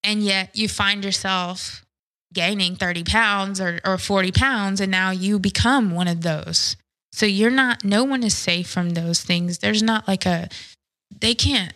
[0.03, 1.85] And yet you find yourself
[2.33, 6.75] gaining 30 pounds or, or 40 pounds, and now you become one of those.
[7.11, 9.57] So you're not, no one is safe from those things.
[9.57, 10.47] There's not like a,
[11.19, 11.73] they can't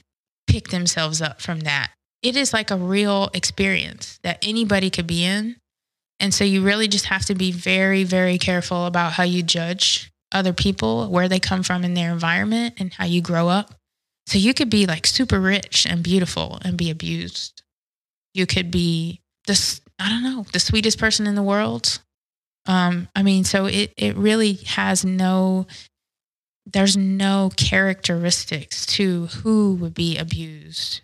[0.48, 1.92] pick themselves up from that.
[2.22, 5.58] It is like a real experience that anybody could be in.
[6.20, 10.10] And so you really just have to be very, very careful about how you judge
[10.36, 13.74] other people, where they come from in their environment, and how you grow up.
[14.28, 17.62] So you could be like super rich and beautiful and be abused.
[18.34, 22.00] You could be this, I don't know, the sweetest person in the world.
[22.66, 25.68] Um, I mean, so it it really has no
[26.66, 31.02] there's no characteristics to who would be abused.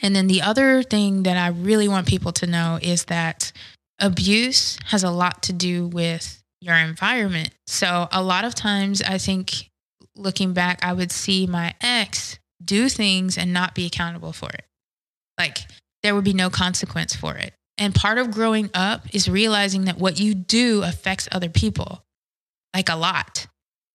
[0.00, 3.52] And then the other thing that I really want people to know is that
[3.98, 7.50] abuse has a lot to do with your environment.
[7.66, 9.70] So a lot of times I think
[10.16, 14.64] looking back, I would see my ex do things and not be accountable for it.
[15.38, 15.58] Like
[16.02, 17.54] there would be no consequence for it.
[17.76, 22.02] And part of growing up is realizing that what you do affects other people,
[22.74, 23.46] like a lot.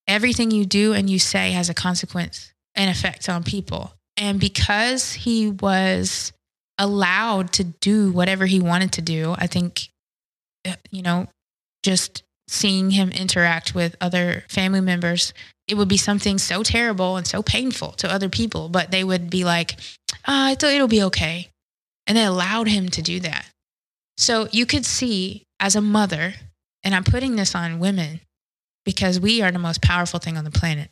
[0.08, 3.94] Everything you do and you say has a consequence and effect on people.
[4.16, 6.32] And because he was
[6.78, 9.90] allowed to do whatever he wanted to do, I think
[10.66, 11.28] uh, you know,
[11.84, 12.24] just
[12.54, 15.34] seeing him interact with other family members,
[15.68, 19.30] it would be something so terrible and so painful to other people, but they would
[19.30, 19.76] be like,
[20.28, 21.50] ah, oh, it'll be okay.
[22.06, 23.46] And they allowed him to do that.
[24.18, 26.36] So you could see as a mother,
[26.84, 28.20] and I'm putting this on women
[28.86, 30.90] because we are the most powerful thing on the planet.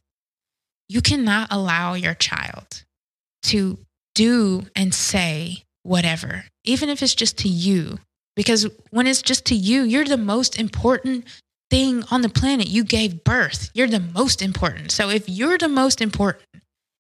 [0.90, 2.84] You cannot allow your child
[3.44, 3.78] to
[4.16, 8.00] do and say whatever, even if it's just to you,
[8.36, 11.26] because when it's just to you, you're the most important
[11.72, 12.68] thing on the planet.
[12.68, 13.72] You gave birth.
[13.74, 14.92] You're the most important.
[14.92, 16.46] So if you're the most important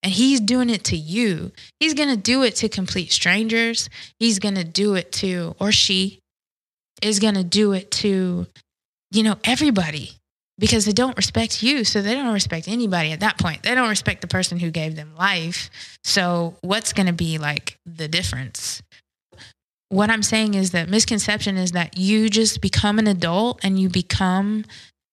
[0.02, 3.90] and he's doing it to you, he's going to do it to complete strangers.
[4.18, 6.20] He's going to do it to, or she
[7.04, 8.48] is going to do it to,
[9.12, 10.12] you know, everybody
[10.58, 11.84] because they don't respect you.
[11.84, 13.64] So they don't respect anybody at that point.
[13.64, 15.70] They don't respect the person who gave them life.
[16.04, 18.82] So what's going to be like the difference?
[19.92, 23.90] What I'm saying is that misconception is that you just become an adult and you
[23.90, 24.66] become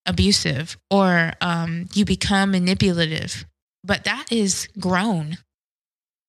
[0.07, 3.45] abusive or um, you become manipulative.
[3.85, 5.39] But that is grown.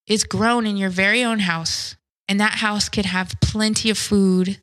[0.08, 1.96] It's grown in your very own house
[2.30, 4.62] And that house could have plenty of food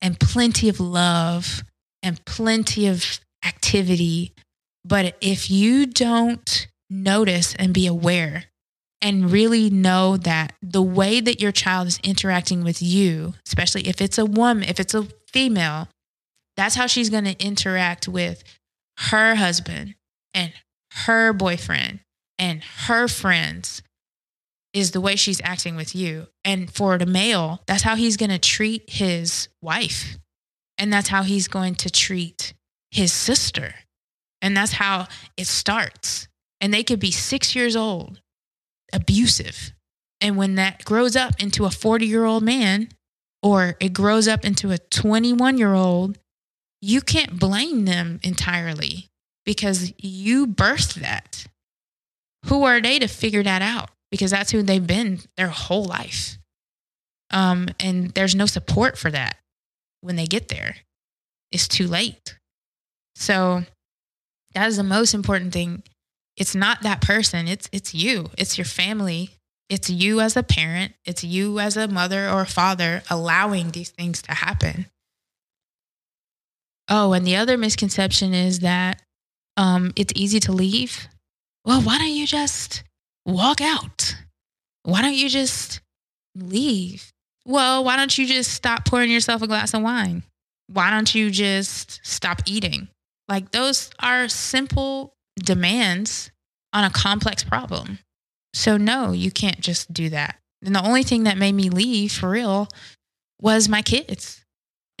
[0.00, 1.64] and plenty of love
[2.02, 4.34] and plenty of activity.
[4.84, 8.44] But if you don't notice and be aware
[9.00, 14.00] and really know that the way that your child is interacting with you, especially if
[14.00, 15.88] it's a woman, if it's a female,
[16.56, 18.42] that's how she's going to interact with
[18.98, 19.94] her husband
[20.34, 20.52] and
[20.92, 22.00] her boyfriend
[22.38, 23.82] and her friends
[24.72, 26.26] is the way she's acting with you.
[26.44, 30.18] And for the male, that's how he's going to treat his wife.
[30.76, 32.54] And that's how he's going to treat
[32.90, 33.74] his sister.
[34.40, 36.28] And that's how it starts.
[36.60, 38.20] And they could be six years old,
[38.92, 39.72] abusive.
[40.20, 42.88] And when that grows up into a 40 year old man,
[43.42, 46.18] or it grows up into a 21 year old,
[46.80, 49.06] you can't blame them entirely
[49.44, 51.46] because you birthed that.
[52.46, 53.90] Who are they to figure that out?
[54.10, 56.38] Because that's who they've been their whole life.
[57.30, 59.36] Um, and there's no support for that
[60.00, 60.76] when they get there.
[61.52, 62.36] It's too late.
[63.16, 63.64] So
[64.54, 65.82] that is the most important thing.
[66.38, 68.30] It's not that person, it's it's you.
[68.38, 69.30] It's your family.
[69.68, 74.22] It's you as a parent, it's you as a mother or father allowing these things
[74.22, 74.86] to happen.
[76.88, 79.02] Oh, and the other misconception is that
[79.58, 81.08] um, it's easy to leave.
[81.66, 82.82] Well, why don't you just
[83.26, 84.16] walk out?
[84.84, 85.82] Why don't you just
[86.34, 87.12] leave?
[87.44, 90.22] Well, why don't you just stop pouring yourself a glass of wine?
[90.68, 92.88] Why don't you just stop eating?
[93.28, 96.30] Like, those are simple demands
[96.72, 97.98] on a complex problem.
[98.54, 100.36] So, no, you can't just do that.
[100.64, 102.68] And the only thing that made me leave for real
[103.40, 104.44] was my kids,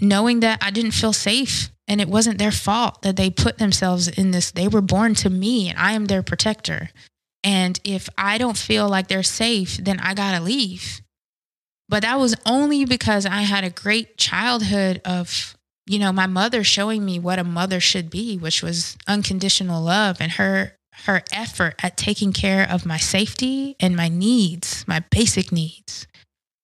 [0.00, 4.06] knowing that I didn't feel safe and it wasn't their fault that they put themselves
[4.06, 4.50] in this.
[4.50, 6.90] They were born to me and I am their protector.
[7.42, 11.00] And if I don't feel like they're safe, then I got to leave.
[11.88, 15.56] But that was only because I had a great childhood of,
[15.88, 20.18] you know, my mother showing me what a mother should be, which was unconditional love
[20.20, 20.74] and her
[21.04, 26.08] her effort at taking care of my safety and my needs, my basic needs.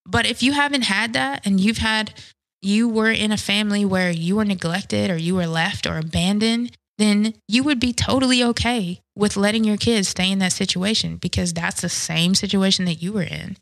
[0.05, 2.13] But if you haven't had that and you've had
[2.61, 6.71] you were in a family where you were neglected or you were left or abandoned,
[6.97, 11.53] then you would be totally okay with letting your kids stay in that situation because
[11.53, 13.57] that's the same situation that you were in.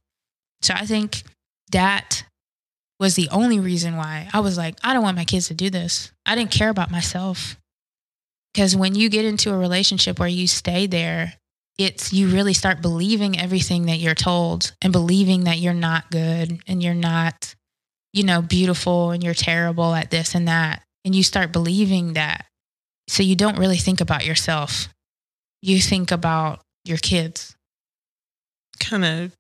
[0.62, 1.24] So I think
[1.72, 2.24] that
[3.00, 5.70] was the only reason why I was like, I don't want my kids to do
[5.70, 6.12] this.
[6.26, 7.58] I didn't care about myself.
[8.54, 11.34] Because when you get into a relationship where you stay there,
[11.80, 16.60] it's you really start believing everything that you're told and believing that you're not good
[16.68, 17.56] and you're not
[18.14, 20.84] you know, beautiful and you're terrible at this and that.
[21.04, 22.46] And you start believing that.
[23.10, 24.88] So you don't really think about yourself.
[25.62, 27.56] You think about your kids.
[28.80, 29.34] Kind of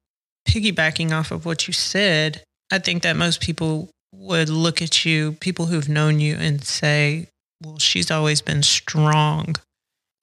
[0.47, 2.43] piggybacking off of what you said,
[2.73, 7.27] I think that most people would look at you, people who've known you, and say,
[7.63, 9.55] well, she's always been strong.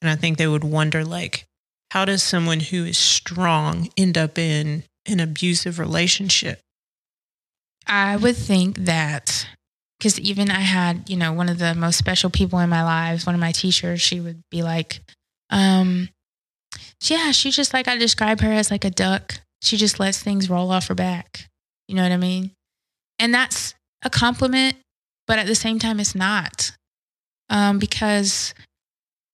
[0.03, 1.45] And I think they would wonder, like,
[1.93, 6.59] how does someone who is strong end up in an abusive relationship?
[7.87, 9.47] I would think that
[10.01, 13.27] because even I had, you know, one of the most special people in my lives,
[13.27, 15.03] one of my teachers, she would be like,
[15.51, 16.09] um,
[17.05, 19.35] yeah, she just like I describe her as like a duck.
[19.63, 21.50] She just lets things roll off her back.
[21.91, 22.53] You know what I mean?
[23.19, 23.75] And that's
[24.05, 24.77] a compliment,
[25.27, 26.71] but at the same time, it's not.
[27.49, 28.55] Um, because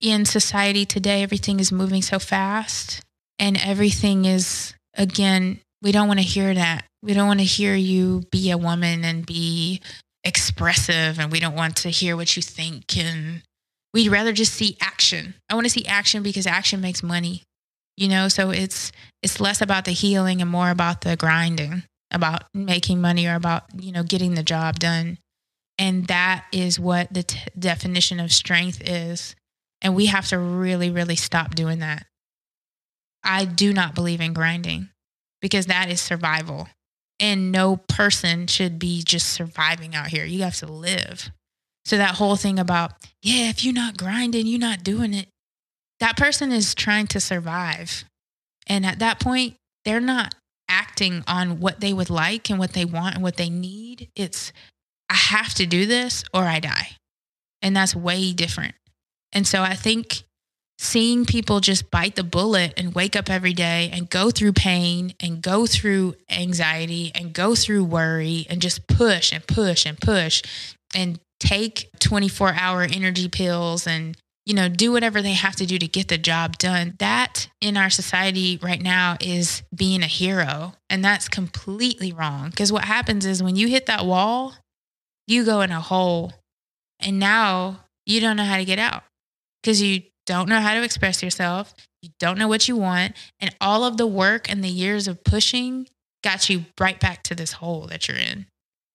[0.01, 3.03] in society today, everything is moving so fast
[3.39, 6.87] and everything is, again, we don't want to hear that.
[7.03, 9.83] We don't want to hear you be a woman and be
[10.25, 13.43] expressive and we don't want to hear what you think and
[13.93, 15.35] we'd rather just see action.
[15.51, 17.43] I want to see action because action makes money.
[17.99, 18.93] You know, so it's
[19.23, 23.65] it's less about the healing and more about the grinding, about making money or about,
[23.79, 25.19] you know, getting the job done.
[25.79, 29.35] And that is what the t- definition of strength is.
[29.83, 32.07] And we have to really really stop doing that.
[33.23, 34.89] I do not believe in grinding
[35.43, 36.69] because that is survival.
[37.19, 40.25] And no person should be just surviving out here.
[40.25, 41.31] You have to live.
[41.85, 42.93] So that whole thing about,
[43.23, 45.29] yeah, if you're not grinding, you're not doing it.
[46.01, 48.05] That person is trying to survive.
[48.67, 49.55] And at that point,
[49.85, 50.35] they're not
[50.69, 54.11] acting on what they would like and what they want and what they need.
[54.17, 54.53] It's,
[55.09, 56.97] I have to do this or I die.
[57.62, 58.75] And that's way different.
[59.33, 60.25] And so I think
[60.79, 65.14] seeing people just bite the bullet and wake up every day and go through pain
[65.21, 70.43] and go through anxiety and go through worry and just push and push and push
[70.95, 75.76] and take 24 hour energy pills and you know, do whatever they have to do
[75.76, 76.94] to get the job done.
[77.01, 80.74] That in our society right now is being a hero.
[80.88, 82.51] And that's completely wrong.
[82.51, 84.55] Because what happens is when you hit that wall,
[85.26, 86.32] you go in a hole.
[87.01, 89.03] And now you don't know how to get out
[89.62, 91.74] because you don't know how to express yourself.
[92.01, 93.16] You don't know what you want.
[93.40, 95.88] And all of the work and the years of pushing
[96.22, 98.47] got you right back to this hole that you're in.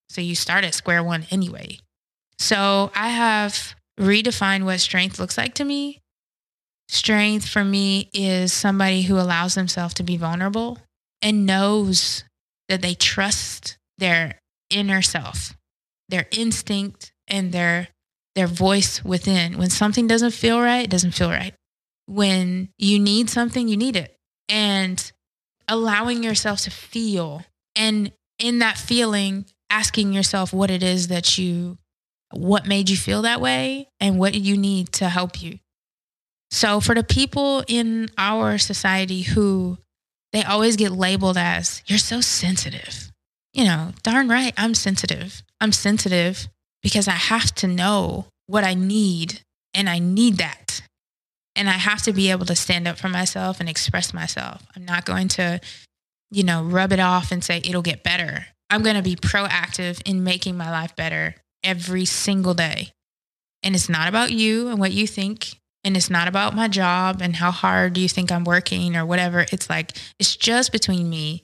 [0.10, 1.80] So you start at square one anyway.
[2.40, 6.02] So I have redefined what strength looks like to me.
[6.88, 10.78] Strength for me is somebody who allows themselves to be vulnerable
[11.22, 12.24] and knows
[12.68, 14.40] that they trust their
[14.70, 15.56] inner self,
[16.10, 17.88] their instinct and their
[18.36, 19.58] their voice within.
[19.58, 21.54] When something doesn't feel right, it doesn't feel right.
[22.08, 24.16] When you need something, you need it.
[24.50, 25.12] And
[25.68, 27.44] allowing yourself to feel
[27.76, 31.78] and in that feeling asking yourself what it is that you
[32.34, 35.60] what made you feel that way and what you need to help you.
[36.52, 39.78] So for the people in our society who
[40.34, 43.12] they always get labeled as you're so sensitive.
[43.54, 45.44] You know, darn right, I'm sensitive.
[45.60, 46.48] I'm sensitive
[46.82, 49.42] because I have to know what I need
[49.74, 50.82] and I need that.
[51.56, 54.64] And I have to be able to stand up for myself and express myself.
[54.76, 55.60] I'm not going to,
[56.32, 58.46] you know, rub it off and say it'll get better.
[58.70, 62.90] I'm going to be proactive in making my life better every single day.
[63.64, 65.58] And it's not about you and what you think.
[65.84, 69.06] And it's not about my job and how hard do you think I'm working or
[69.06, 69.46] whatever.
[69.52, 71.44] It's like, it's just between me.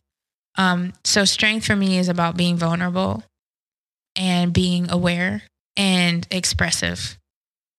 [0.58, 3.24] Um, so, strength for me is about being vulnerable
[4.16, 5.44] and being aware
[5.76, 7.18] and expressive.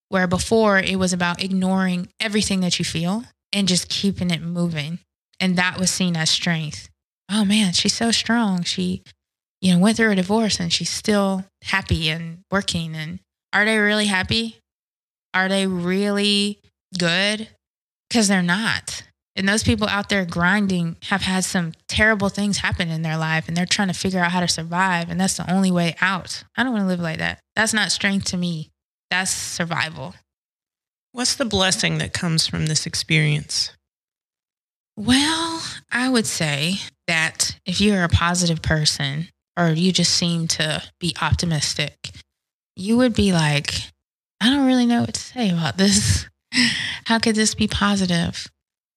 [0.09, 5.01] Where before it was about ignoring everything that you feel and just keeping it moving.
[5.41, 6.89] And that was seen as strength.
[7.31, 8.63] Oh man, she's so strong.
[8.63, 9.03] She
[9.61, 12.95] you know, went through a divorce and she's still happy and working.
[12.95, 13.21] And
[13.53, 14.59] are they really happy?
[15.35, 16.61] Are they really
[16.99, 17.49] good?
[18.09, 19.03] Because they're not.
[19.37, 23.47] And those people out there grinding have had some terrible things happen in their life
[23.47, 25.11] and they're trying to figure out how to survive.
[25.11, 26.43] And that's the only way out.
[26.57, 27.39] I don't want to live like that.
[27.55, 28.71] That's not strength to me.
[29.11, 30.15] That's survival.
[31.13, 33.73] What's the blessing that comes from this experience?
[34.97, 36.75] Well, I would say
[37.07, 39.29] that if you're a positive person,
[39.59, 42.11] or you just seem to be optimistic,
[42.77, 43.75] you would be like,
[44.41, 46.27] I don't really know what to say about this.
[47.07, 48.47] How could this be positive?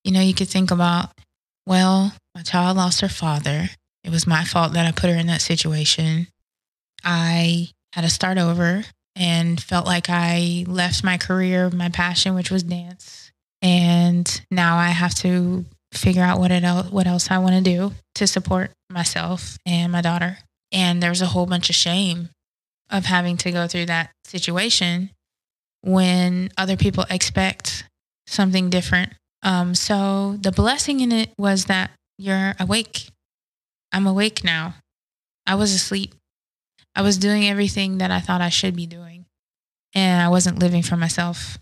[0.03, 1.09] You know, you could think about,
[1.65, 3.69] well, my child lost her father.
[4.03, 6.27] It was my fault that I put her in that situation.
[7.03, 8.83] I had to start over
[9.15, 13.31] and felt like I left my career, my passion, which was dance.
[13.61, 17.61] And now I have to figure out what it el- what else I want to
[17.61, 20.37] do to support myself and my daughter.
[20.71, 22.29] And there's a whole bunch of shame
[22.89, 25.11] of having to go through that situation
[25.81, 27.85] when other people expect
[28.27, 29.13] something different.
[29.43, 33.09] Um, so the blessing in it was that you're awake.
[33.91, 34.75] I'm awake now.
[35.45, 36.13] I was asleep.
[36.95, 39.25] I was doing everything that I thought I should be doing,
[39.95, 41.57] and I wasn't living for myself.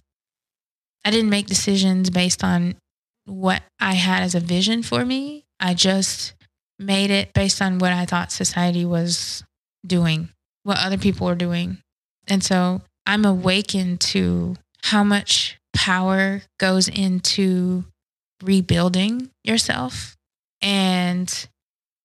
[1.05, 2.75] I didn't make decisions based on
[3.25, 5.45] what I had as a vision for me.
[5.59, 6.33] I just
[6.79, 9.43] made it based on what I thought society was
[9.85, 10.29] doing,
[10.63, 11.79] what other people were doing.
[12.27, 17.83] And so I'm awakened to how much power goes into
[18.41, 20.15] rebuilding yourself
[20.61, 21.47] and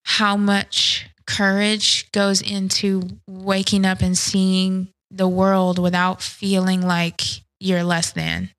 [0.05, 7.23] how much courage goes into waking up and seeing the world without feeling like
[7.61, 8.51] you're less than,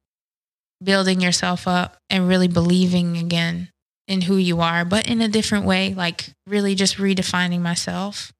[0.83, 3.69] building yourself up and really believing again
[4.07, 8.31] in who you are, but in a different way, like really just redefining myself.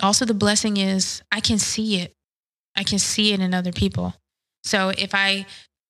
[0.00, 2.12] Also, the blessing is I can see it.
[2.76, 4.14] I can see it in other people.
[4.62, 5.46] So if I,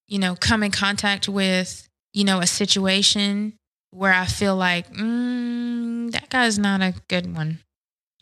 [0.07, 3.55] you know, come in contact with, you know, a situation
[3.91, 7.59] where I feel like, mm, that guy's not a good one,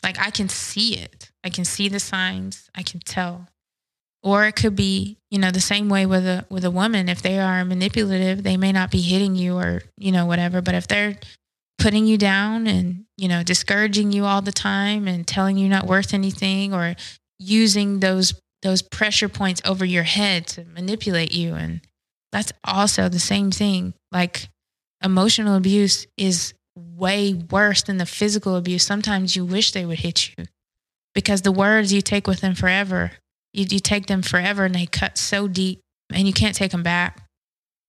[0.03, 1.31] like I can see it.
[1.43, 2.69] I can see the signs.
[2.75, 3.47] I can tell.
[4.23, 7.07] Or it could be, you know, the same way with a with a woman.
[7.07, 10.61] If they are manipulative, they may not be hitting you or, you know, whatever.
[10.61, 11.17] But if they're
[11.77, 15.85] putting you down and, you know, discouraging you all the time and telling you not
[15.85, 16.95] worth anything or
[17.39, 21.81] using those those pressure points over your head to manipulate you and
[22.31, 23.93] that's also the same thing.
[24.11, 24.49] Like
[25.03, 28.83] emotional abuse is way worse than the physical abuse.
[28.83, 30.45] Sometimes you wish they would hit you
[31.13, 33.11] because the words you take with them forever
[33.57, 35.81] you, you take them forever and they cut so deep
[36.13, 37.27] and you can't take them back.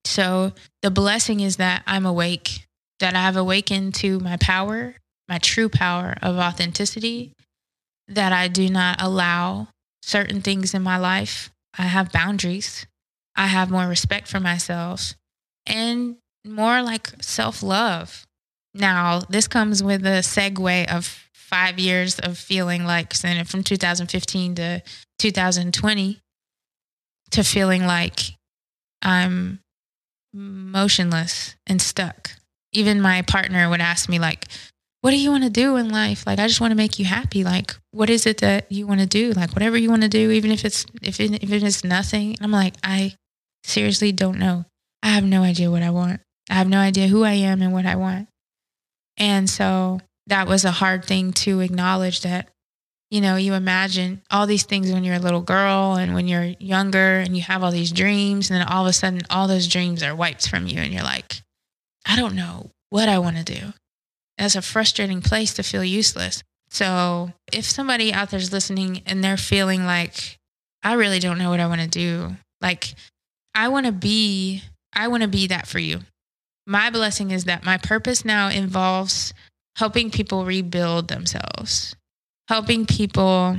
[0.05, 2.65] So the blessing is that I'm awake,
[2.99, 4.95] that I've awakened to my power,
[5.27, 7.33] my true power of authenticity,
[8.07, 9.67] that I do not allow
[10.01, 11.51] certain things in my life.
[11.77, 12.87] I have boundaries.
[13.35, 15.13] I have more respect for myself
[15.65, 18.25] and more like self love.
[18.73, 24.81] Now, this comes with a segue of five years of feeling like, from 2015 to
[25.17, 26.19] 2020,
[27.31, 28.19] to feeling like
[29.01, 29.59] I'm
[30.33, 32.31] motionless and stuck.
[32.71, 34.45] Even my partner would ask me, like,
[35.01, 36.27] what do you want to do in life?
[36.27, 37.43] Like, I just want to make you happy.
[37.43, 39.31] Like, what is it that you want to do?
[39.31, 42.35] Like, whatever you want to do, even if it's, if it, if it is nothing.
[42.41, 43.15] I'm like, I
[43.63, 44.65] seriously don't know.
[45.01, 46.21] I have no idea what I want.
[46.49, 48.27] I have no idea who I am and what I want.
[49.17, 52.49] And so that was a hard thing to acknowledge that,
[53.11, 56.55] you know, you imagine all these things when you're a little girl and when you're
[56.59, 58.49] younger and you have all these dreams.
[58.49, 60.79] And then all of a sudden, all those dreams are wiped from you.
[60.79, 61.41] And you're like,
[62.05, 63.73] I don't know what I want to do.
[64.37, 66.43] That's a frustrating place to feel useless.
[66.69, 70.37] So if somebody out there's listening and they're feeling like,
[70.83, 72.93] I really don't know what I want to do, like,
[73.55, 74.61] I want to be,
[74.93, 76.01] I want to be that for you.
[76.67, 79.33] My blessing is that my purpose now involves
[79.77, 81.95] helping people rebuild themselves,
[82.47, 83.57] helping people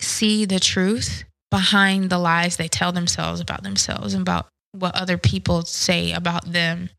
[0.00, 5.16] see the truth behind the lies they tell themselves about themselves and about what other
[5.16, 6.90] people say about them.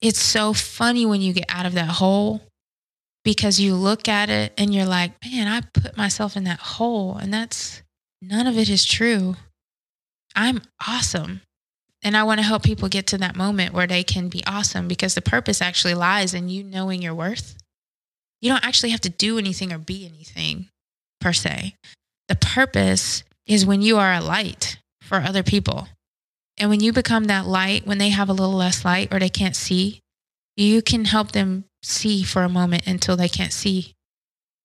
[0.00, 2.42] It's so funny when you get out of that hole
[3.24, 7.16] because you look at it and you're like, man, I put myself in that hole
[7.16, 7.82] and that's
[8.22, 9.34] none of it is true.
[10.36, 11.40] I'm awesome.
[12.02, 14.86] And I want to help people get to that moment where they can be awesome
[14.86, 17.56] because the purpose actually lies in you knowing your worth.
[18.40, 20.68] You don't actually have to do anything or be anything
[21.20, 21.74] per se.
[22.28, 25.88] The purpose is when you are a light for other people.
[26.58, 29.28] And when you become that light, when they have a little less light or they
[29.28, 30.00] can't see,
[30.56, 33.92] you can help them see for a moment until they can't see.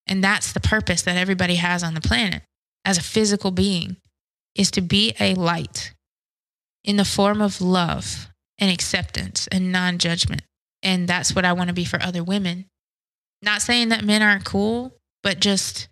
[0.08, 2.44] And that's the purpose that everybody has on the planet
[2.84, 3.98] as a physical being
[4.56, 5.94] is to be a light
[6.84, 8.30] in the form of love
[8.60, 10.42] and acceptance and non judgment.
[10.84, 12.66] And that's what I want to be for other women.
[13.42, 15.88] Not saying that men aren't cool, but just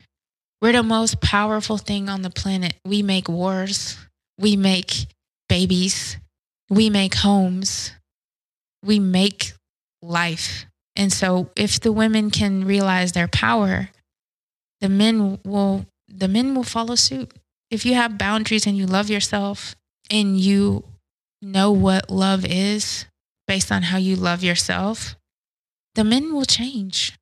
[0.62, 2.76] we're the most powerful thing on the planet.
[2.86, 3.98] We make wars,
[4.38, 5.08] we make
[5.48, 6.18] babies,
[6.70, 7.92] we make homes,
[8.84, 9.54] we make
[10.02, 10.66] life.
[10.96, 13.90] And so if the women can realize their power,
[14.82, 17.32] the men will the men will follow suit.
[17.70, 19.76] If you have boundaries and you love yourself
[20.10, 20.84] and you
[21.41, 23.05] know what love is
[23.47, 25.16] based on how you love yourself,
[25.95, 27.18] the men will change.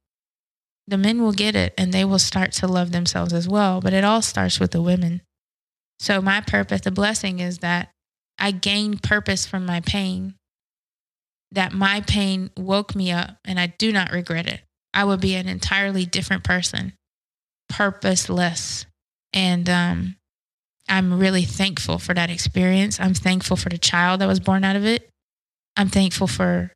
[0.87, 3.81] The men will get it and they will start to love themselves as well.
[3.81, 5.21] But it all starts with the women.
[5.99, 7.89] So, my purpose, the blessing is that
[8.37, 10.35] I gained purpose from my pain,
[11.51, 14.61] that my pain woke me up and I do not regret it.
[14.93, 16.93] I would be an entirely different person,
[17.69, 18.85] purposeless.
[19.33, 20.15] And um,
[20.89, 22.99] I'm really thankful for that experience.
[22.99, 25.09] I'm thankful for the child that was born out of it.
[25.75, 26.71] I'm thankful for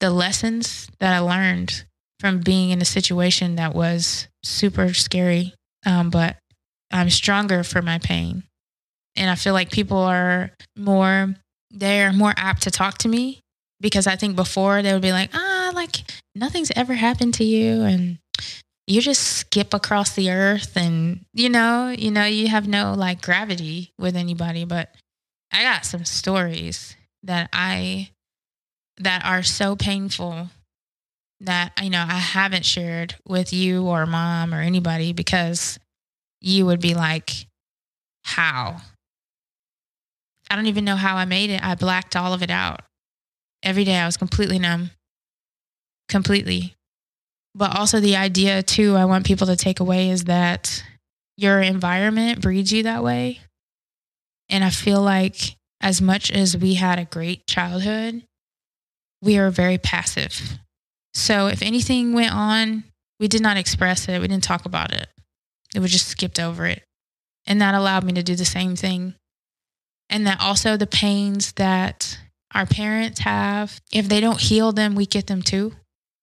[0.00, 1.84] the lessons that I learned
[2.20, 5.54] from being in a situation that was super scary.
[5.86, 6.36] Um, but
[6.90, 8.44] I'm stronger for my pain.
[9.16, 11.34] And I feel like people are more,
[11.70, 13.40] they're more apt to talk to me
[13.80, 15.96] because I think before they would be like, ah, like
[16.34, 17.82] nothing's ever happened to you.
[17.82, 18.18] And
[18.88, 23.20] you just skip across the earth and you know you know you have no like
[23.20, 24.94] gravity with anybody but
[25.52, 28.08] i got some stories that i
[28.96, 30.48] that are so painful
[31.40, 35.78] that you know i haven't shared with you or mom or anybody because
[36.40, 37.46] you would be like
[38.24, 38.76] how?
[40.50, 41.62] I don't even know how i made it.
[41.62, 42.80] I blacked all of it out.
[43.62, 44.90] Every day i was completely numb.
[46.08, 46.74] Completely
[47.58, 50.84] but also, the idea, too, I want people to take away is that
[51.36, 53.40] your environment breeds you that way.
[54.48, 58.22] And I feel like as much as we had a great childhood,
[59.22, 60.40] we are very passive.
[61.14, 62.84] So if anything went on,
[63.18, 65.08] we did not express it, we didn't talk about it.
[65.74, 66.84] It was just skipped over it.
[67.44, 69.14] And that allowed me to do the same thing.
[70.08, 72.18] And that also the pains that
[72.54, 75.72] our parents have, if they don't heal them, we get them too.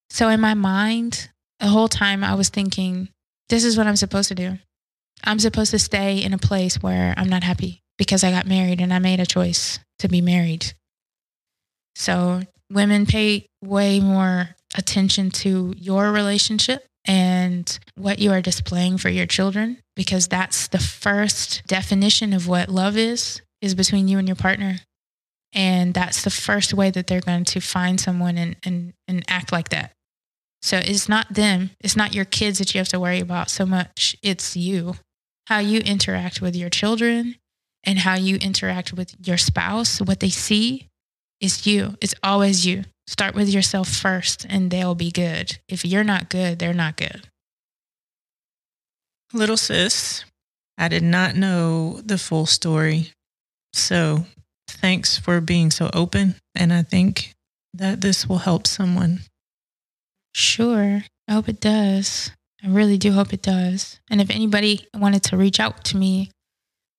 [0.09, 1.29] So in my mind,
[1.59, 3.09] the whole time I was thinking,
[3.49, 4.57] this is what I'm supposed to do.
[5.23, 8.81] I'm supposed to stay in a place where I'm not happy because I got married
[8.81, 10.73] and I made a choice to be married.
[11.95, 19.09] So women pay way more attention to your relationship and what you are displaying for
[19.09, 24.27] your children because that's the first definition of what love is is between you and
[24.27, 24.77] your partner
[25.53, 29.51] and that's the first way that they're going to find someone and, and, and act
[29.51, 29.94] like that
[30.65, 33.67] so it's not them, it's not your kids that you have to worry about so
[33.67, 34.15] much.
[34.23, 34.95] It's you,
[35.45, 37.35] how you interact with your children
[37.83, 40.87] and how you interact with your spouse, what they see
[41.39, 41.93] is you.
[42.01, 42.85] It's always you.
[43.05, 45.59] Start with yourself first and they'll be good.
[45.69, 47.27] If you're not good, they're not good.
[49.33, 50.25] Little sis,
[50.79, 53.11] I did not know the full story.
[53.73, 54.25] So
[54.67, 56.37] thanks for being so open.
[56.55, 57.35] And I think
[57.75, 59.19] that this will help someone.
[60.35, 61.01] Sure.
[61.29, 62.29] I hope it does.
[62.61, 64.01] I really do hope it does.
[64.09, 66.29] And if anybody wanted to reach out to me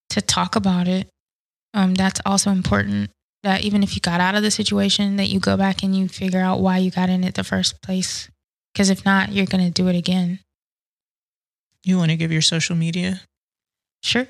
[0.09, 1.07] to talk about it,
[1.75, 3.11] um, that's also important.
[3.43, 6.09] That even if you got out of the situation, that you go back and you
[6.09, 8.31] figure out why you got in it the first place.
[8.73, 10.41] Because if not, you're going to do it again.
[11.85, 13.21] You want to give your social media?
[14.03, 14.27] Sure.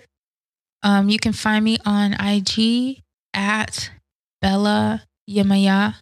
[0.82, 3.02] Um, you can find me on IG
[3.32, 3.88] at
[4.42, 5.94] Bella Yemaya.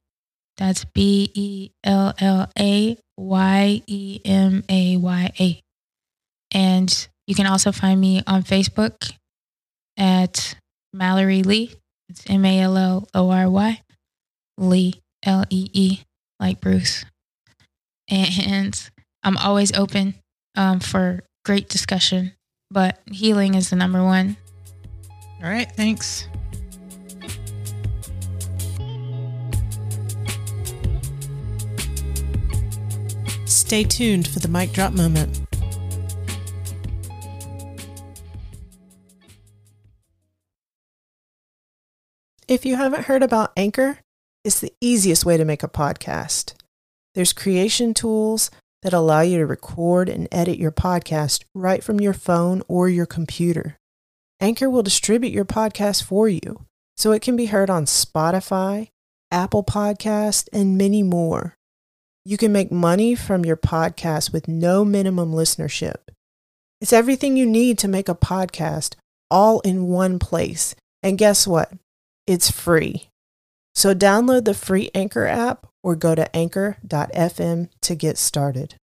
[0.56, 5.60] That's B E L L A Y E M A Y A.
[6.52, 9.12] And you can also find me on Facebook
[9.96, 10.56] at
[10.92, 11.72] Mallory Lee.
[12.08, 13.80] It's M A L L O R Y
[14.58, 16.00] Lee, L E E,
[16.38, 17.04] like Bruce.
[18.08, 18.90] And
[19.22, 20.14] I'm always open
[20.54, 22.32] um, for great discussion,
[22.70, 24.36] but healing is the number one.
[25.42, 25.70] All right.
[25.70, 26.28] Thanks.
[33.64, 35.40] Stay tuned for the mic drop moment.
[42.46, 44.00] If you haven't heard about Anchor,
[44.44, 46.52] it's the easiest way to make a podcast.
[47.14, 48.50] There's creation tools
[48.82, 53.06] that allow you to record and edit your podcast right from your phone or your
[53.06, 53.78] computer.
[54.40, 56.66] Anchor will distribute your podcast for you
[56.98, 58.90] so it can be heard on Spotify,
[59.30, 61.56] Apple Podcast, and many more.
[62.24, 65.96] You can make money from your podcast with no minimum listenership.
[66.80, 68.94] It's everything you need to make a podcast
[69.30, 70.74] all in one place.
[71.02, 71.72] And guess what?
[72.26, 73.10] It's free.
[73.74, 78.76] So download the free Anchor app or go to anchor.fm to get started.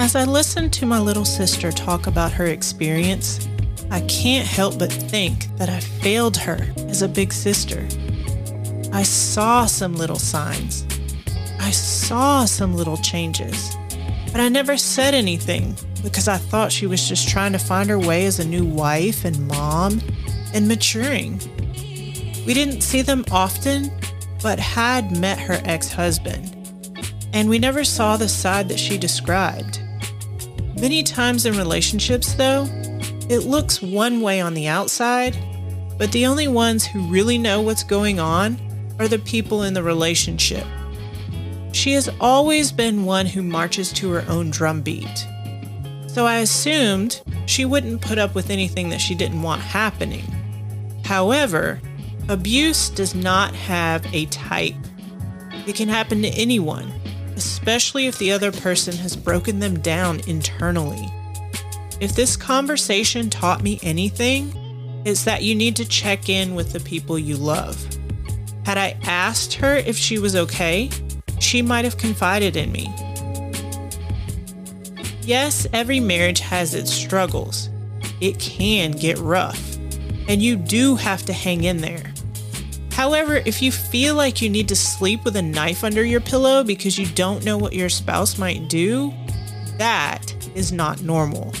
[0.00, 3.46] As I listen to my little sister talk about her experience,
[3.90, 7.86] I can't help but think that I failed her as a big sister.
[8.94, 10.86] I saw some little signs.
[11.60, 13.76] I saw some little changes.
[14.32, 17.98] But I never said anything because I thought she was just trying to find her
[17.98, 20.00] way as a new wife and mom
[20.54, 21.38] and maturing.
[22.46, 23.92] We didn't see them often,
[24.42, 26.56] but had met her ex husband.
[27.34, 29.79] And we never saw the side that she described.
[30.80, 32.66] Many times in relationships, though,
[33.28, 35.36] it looks one way on the outside,
[35.98, 38.58] but the only ones who really know what's going on
[38.98, 40.64] are the people in the relationship.
[41.72, 45.26] She has always been one who marches to her own drumbeat.
[46.06, 50.24] So I assumed she wouldn't put up with anything that she didn't want happening.
[51.04, 51.78] However,
[52.28, 54.74] abuse does not have a type.
[55.66, 56.90] It can happen to anyone,
[57.40, 61.08] especially if the other person has broken them down internally.
[61.98, 64.52] If this conversation taught me anything,
[65.06, 67.82] it's that you need to check in with the people you love.
[68.66, 70.90] Had I asked her if she was okay,
[71.38, 72.94] she might have confided in me.
[75.22, 77.70] Yes, every marriage has its struggles.
[78.20, 79.78] It can get rough,
[80.28, 82.12] and you do have to hang in there.
[83.00, 86.62] However, if you feel like you need to sleep with a knife under your pillow
[86.62, 89.10] because you don't know what your spouse might do,
[89.78, 91.54] that is not normal.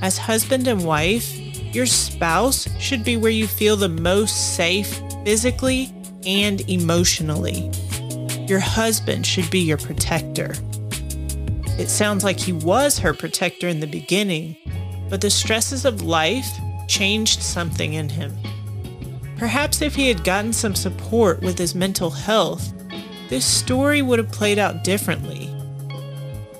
[0.00, 1.36] As husband and wife,
[1.74, 5.92] your spouse should be where you feel the most safe physically
[6.24, 7.68] and emotionally.
[8.46, 10.54] Your husband should be your protector.
[11.80, 14.56] It sounds like he was her protector in the beginning,
[15.10, 16.48] but the stresses of life
[16.86, 18.38] changed something in him.
[19.38, 22.72] Perhaps if he had gotten some support with his mental health,
[23.28, 25.48] this story would have played out differently.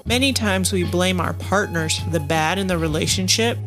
[0.06, 3.58] Many times we blame our partners for the bad in the relationship,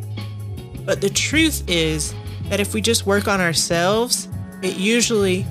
[0.85, 2.15] but the truth is
[2.45, 4.27] that if we just work on ourselves,
[4.61, 5.45] it usually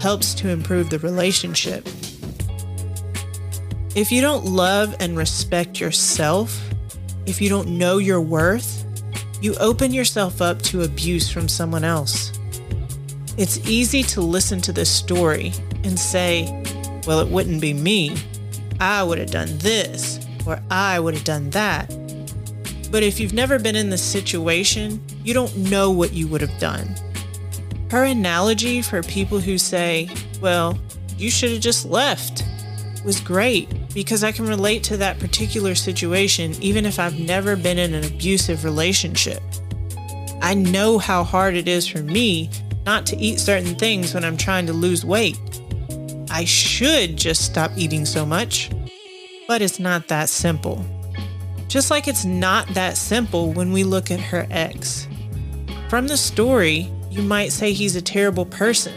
[0.00, 1.86] helps to improve the relationship.
[3.94, 6.60] If you don't love and respect yourself,
[7.26, 8.84] if you don't know your worth,
[9.40, 12.33] you open yourself up to abuse from someone else.
[13.36, 15.52] It's easy to listen to this story
[15.82, 16.44] and say,
[17.04, 18.16] well, it wouldn't be me.
[18.78, 21.88] I would have done this, or I would have done that.
[22.92, 26.58] But if you've never been in this situation, you don't know what you would have
[26.60, 26.94] done.
[27.90, 30.08] Her analogy for people who say,
[30.40, 30.78] well,
[31.18, 32.44] you should have just left
[33.04, 37.78] was great because I can relate to that particular situation even if I've never been
[37.78, 39.42] in an abusive relationship.
[40.40, 42.50] I know how hard it is for me
[42.86, 45.38] not to eat certain things when I'm trying to lose weight.
[46.30, 48.70] I should just stop eating so much,
[49.46, 50.84] but it's not that simple.
[51.68, 55.06] Just like it's not that simple when we look at her ex.
[55.88, 58.94] From the story, you might say he's a terrible person.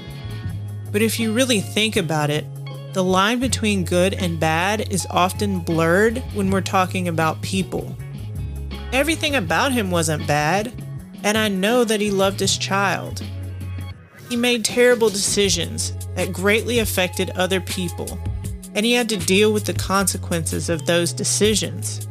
[0.91, 2.45] But if you really think about it,
[2.93, 7.95] the line between good and bad is often blurred when we're talking about people.
[8.91, 10.72] Everything about him wasn't bad,
[11.23, 13.22] and I know that he loved his child.
[14.29, 18.19] He made terrible decisions that greatly affected other people,
[18.75, 22.07] and he had to deal with the consequences of those decisions.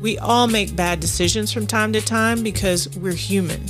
[0.00, 3.64] We all make bad decisions from time to time because we're human,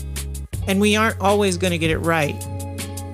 [0.67, 2.37] and we aren't always going to get it right.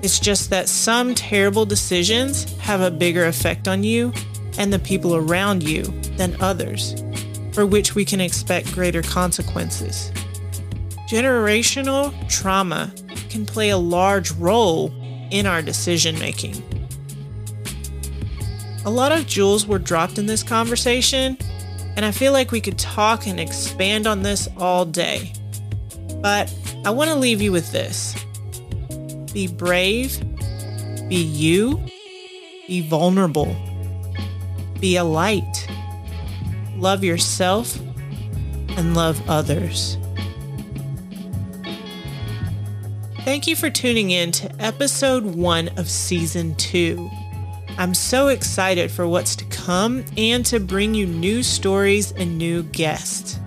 [0.01, 4.13] It's just that some terrible decisions have a bigger effect on you
[4.57, 5.83] and the people around you
[6.17, 7.03] than others,
[7.51, 10.11] for which we can expect greater consequences.
[11.09, 12.93] Generational trauma
[13.33, 14.93] can play a large role
[15.31, 16.61] in our decision making.
[18.85, 21.35] A lot of jewels were dropped in this conversation,
[21.95, 25.33] and I feel like we could talk and expand on this all day.
[26.21, 26.53] But
[26.85, 28.15] I want to leave you with this.
[29.33, 30.19] Be brave.
[31.09, 31.83] Be you.
[32.67, 33.55] Be vulnerable.
[34.79, 35.67] Be a light.
[36.75, 37.79] Love yourself
[38.77, 39.97] and love others.
[43.23, 47.09] Thank you for tuning in to episode one of season two.
[47.77, 52.63] I'm so excited for what's to come and to bring you new stories and new
[52.63, 53.39] guests.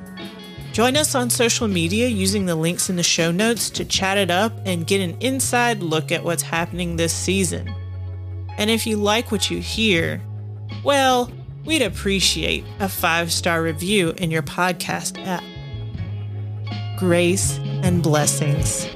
[0.73, 4.31] Join us on social media using the links in the show notes to chat it
[4.31, 7.69] up and get an inside look at what's happening this season.
[8.57, 10.23] And if you like what you hear,
[10.85, 11.31] well,
[11.67, 15.45] we'd appreciate a five star review in your podcast app.
[16.99, 18.89] Grace and blessings.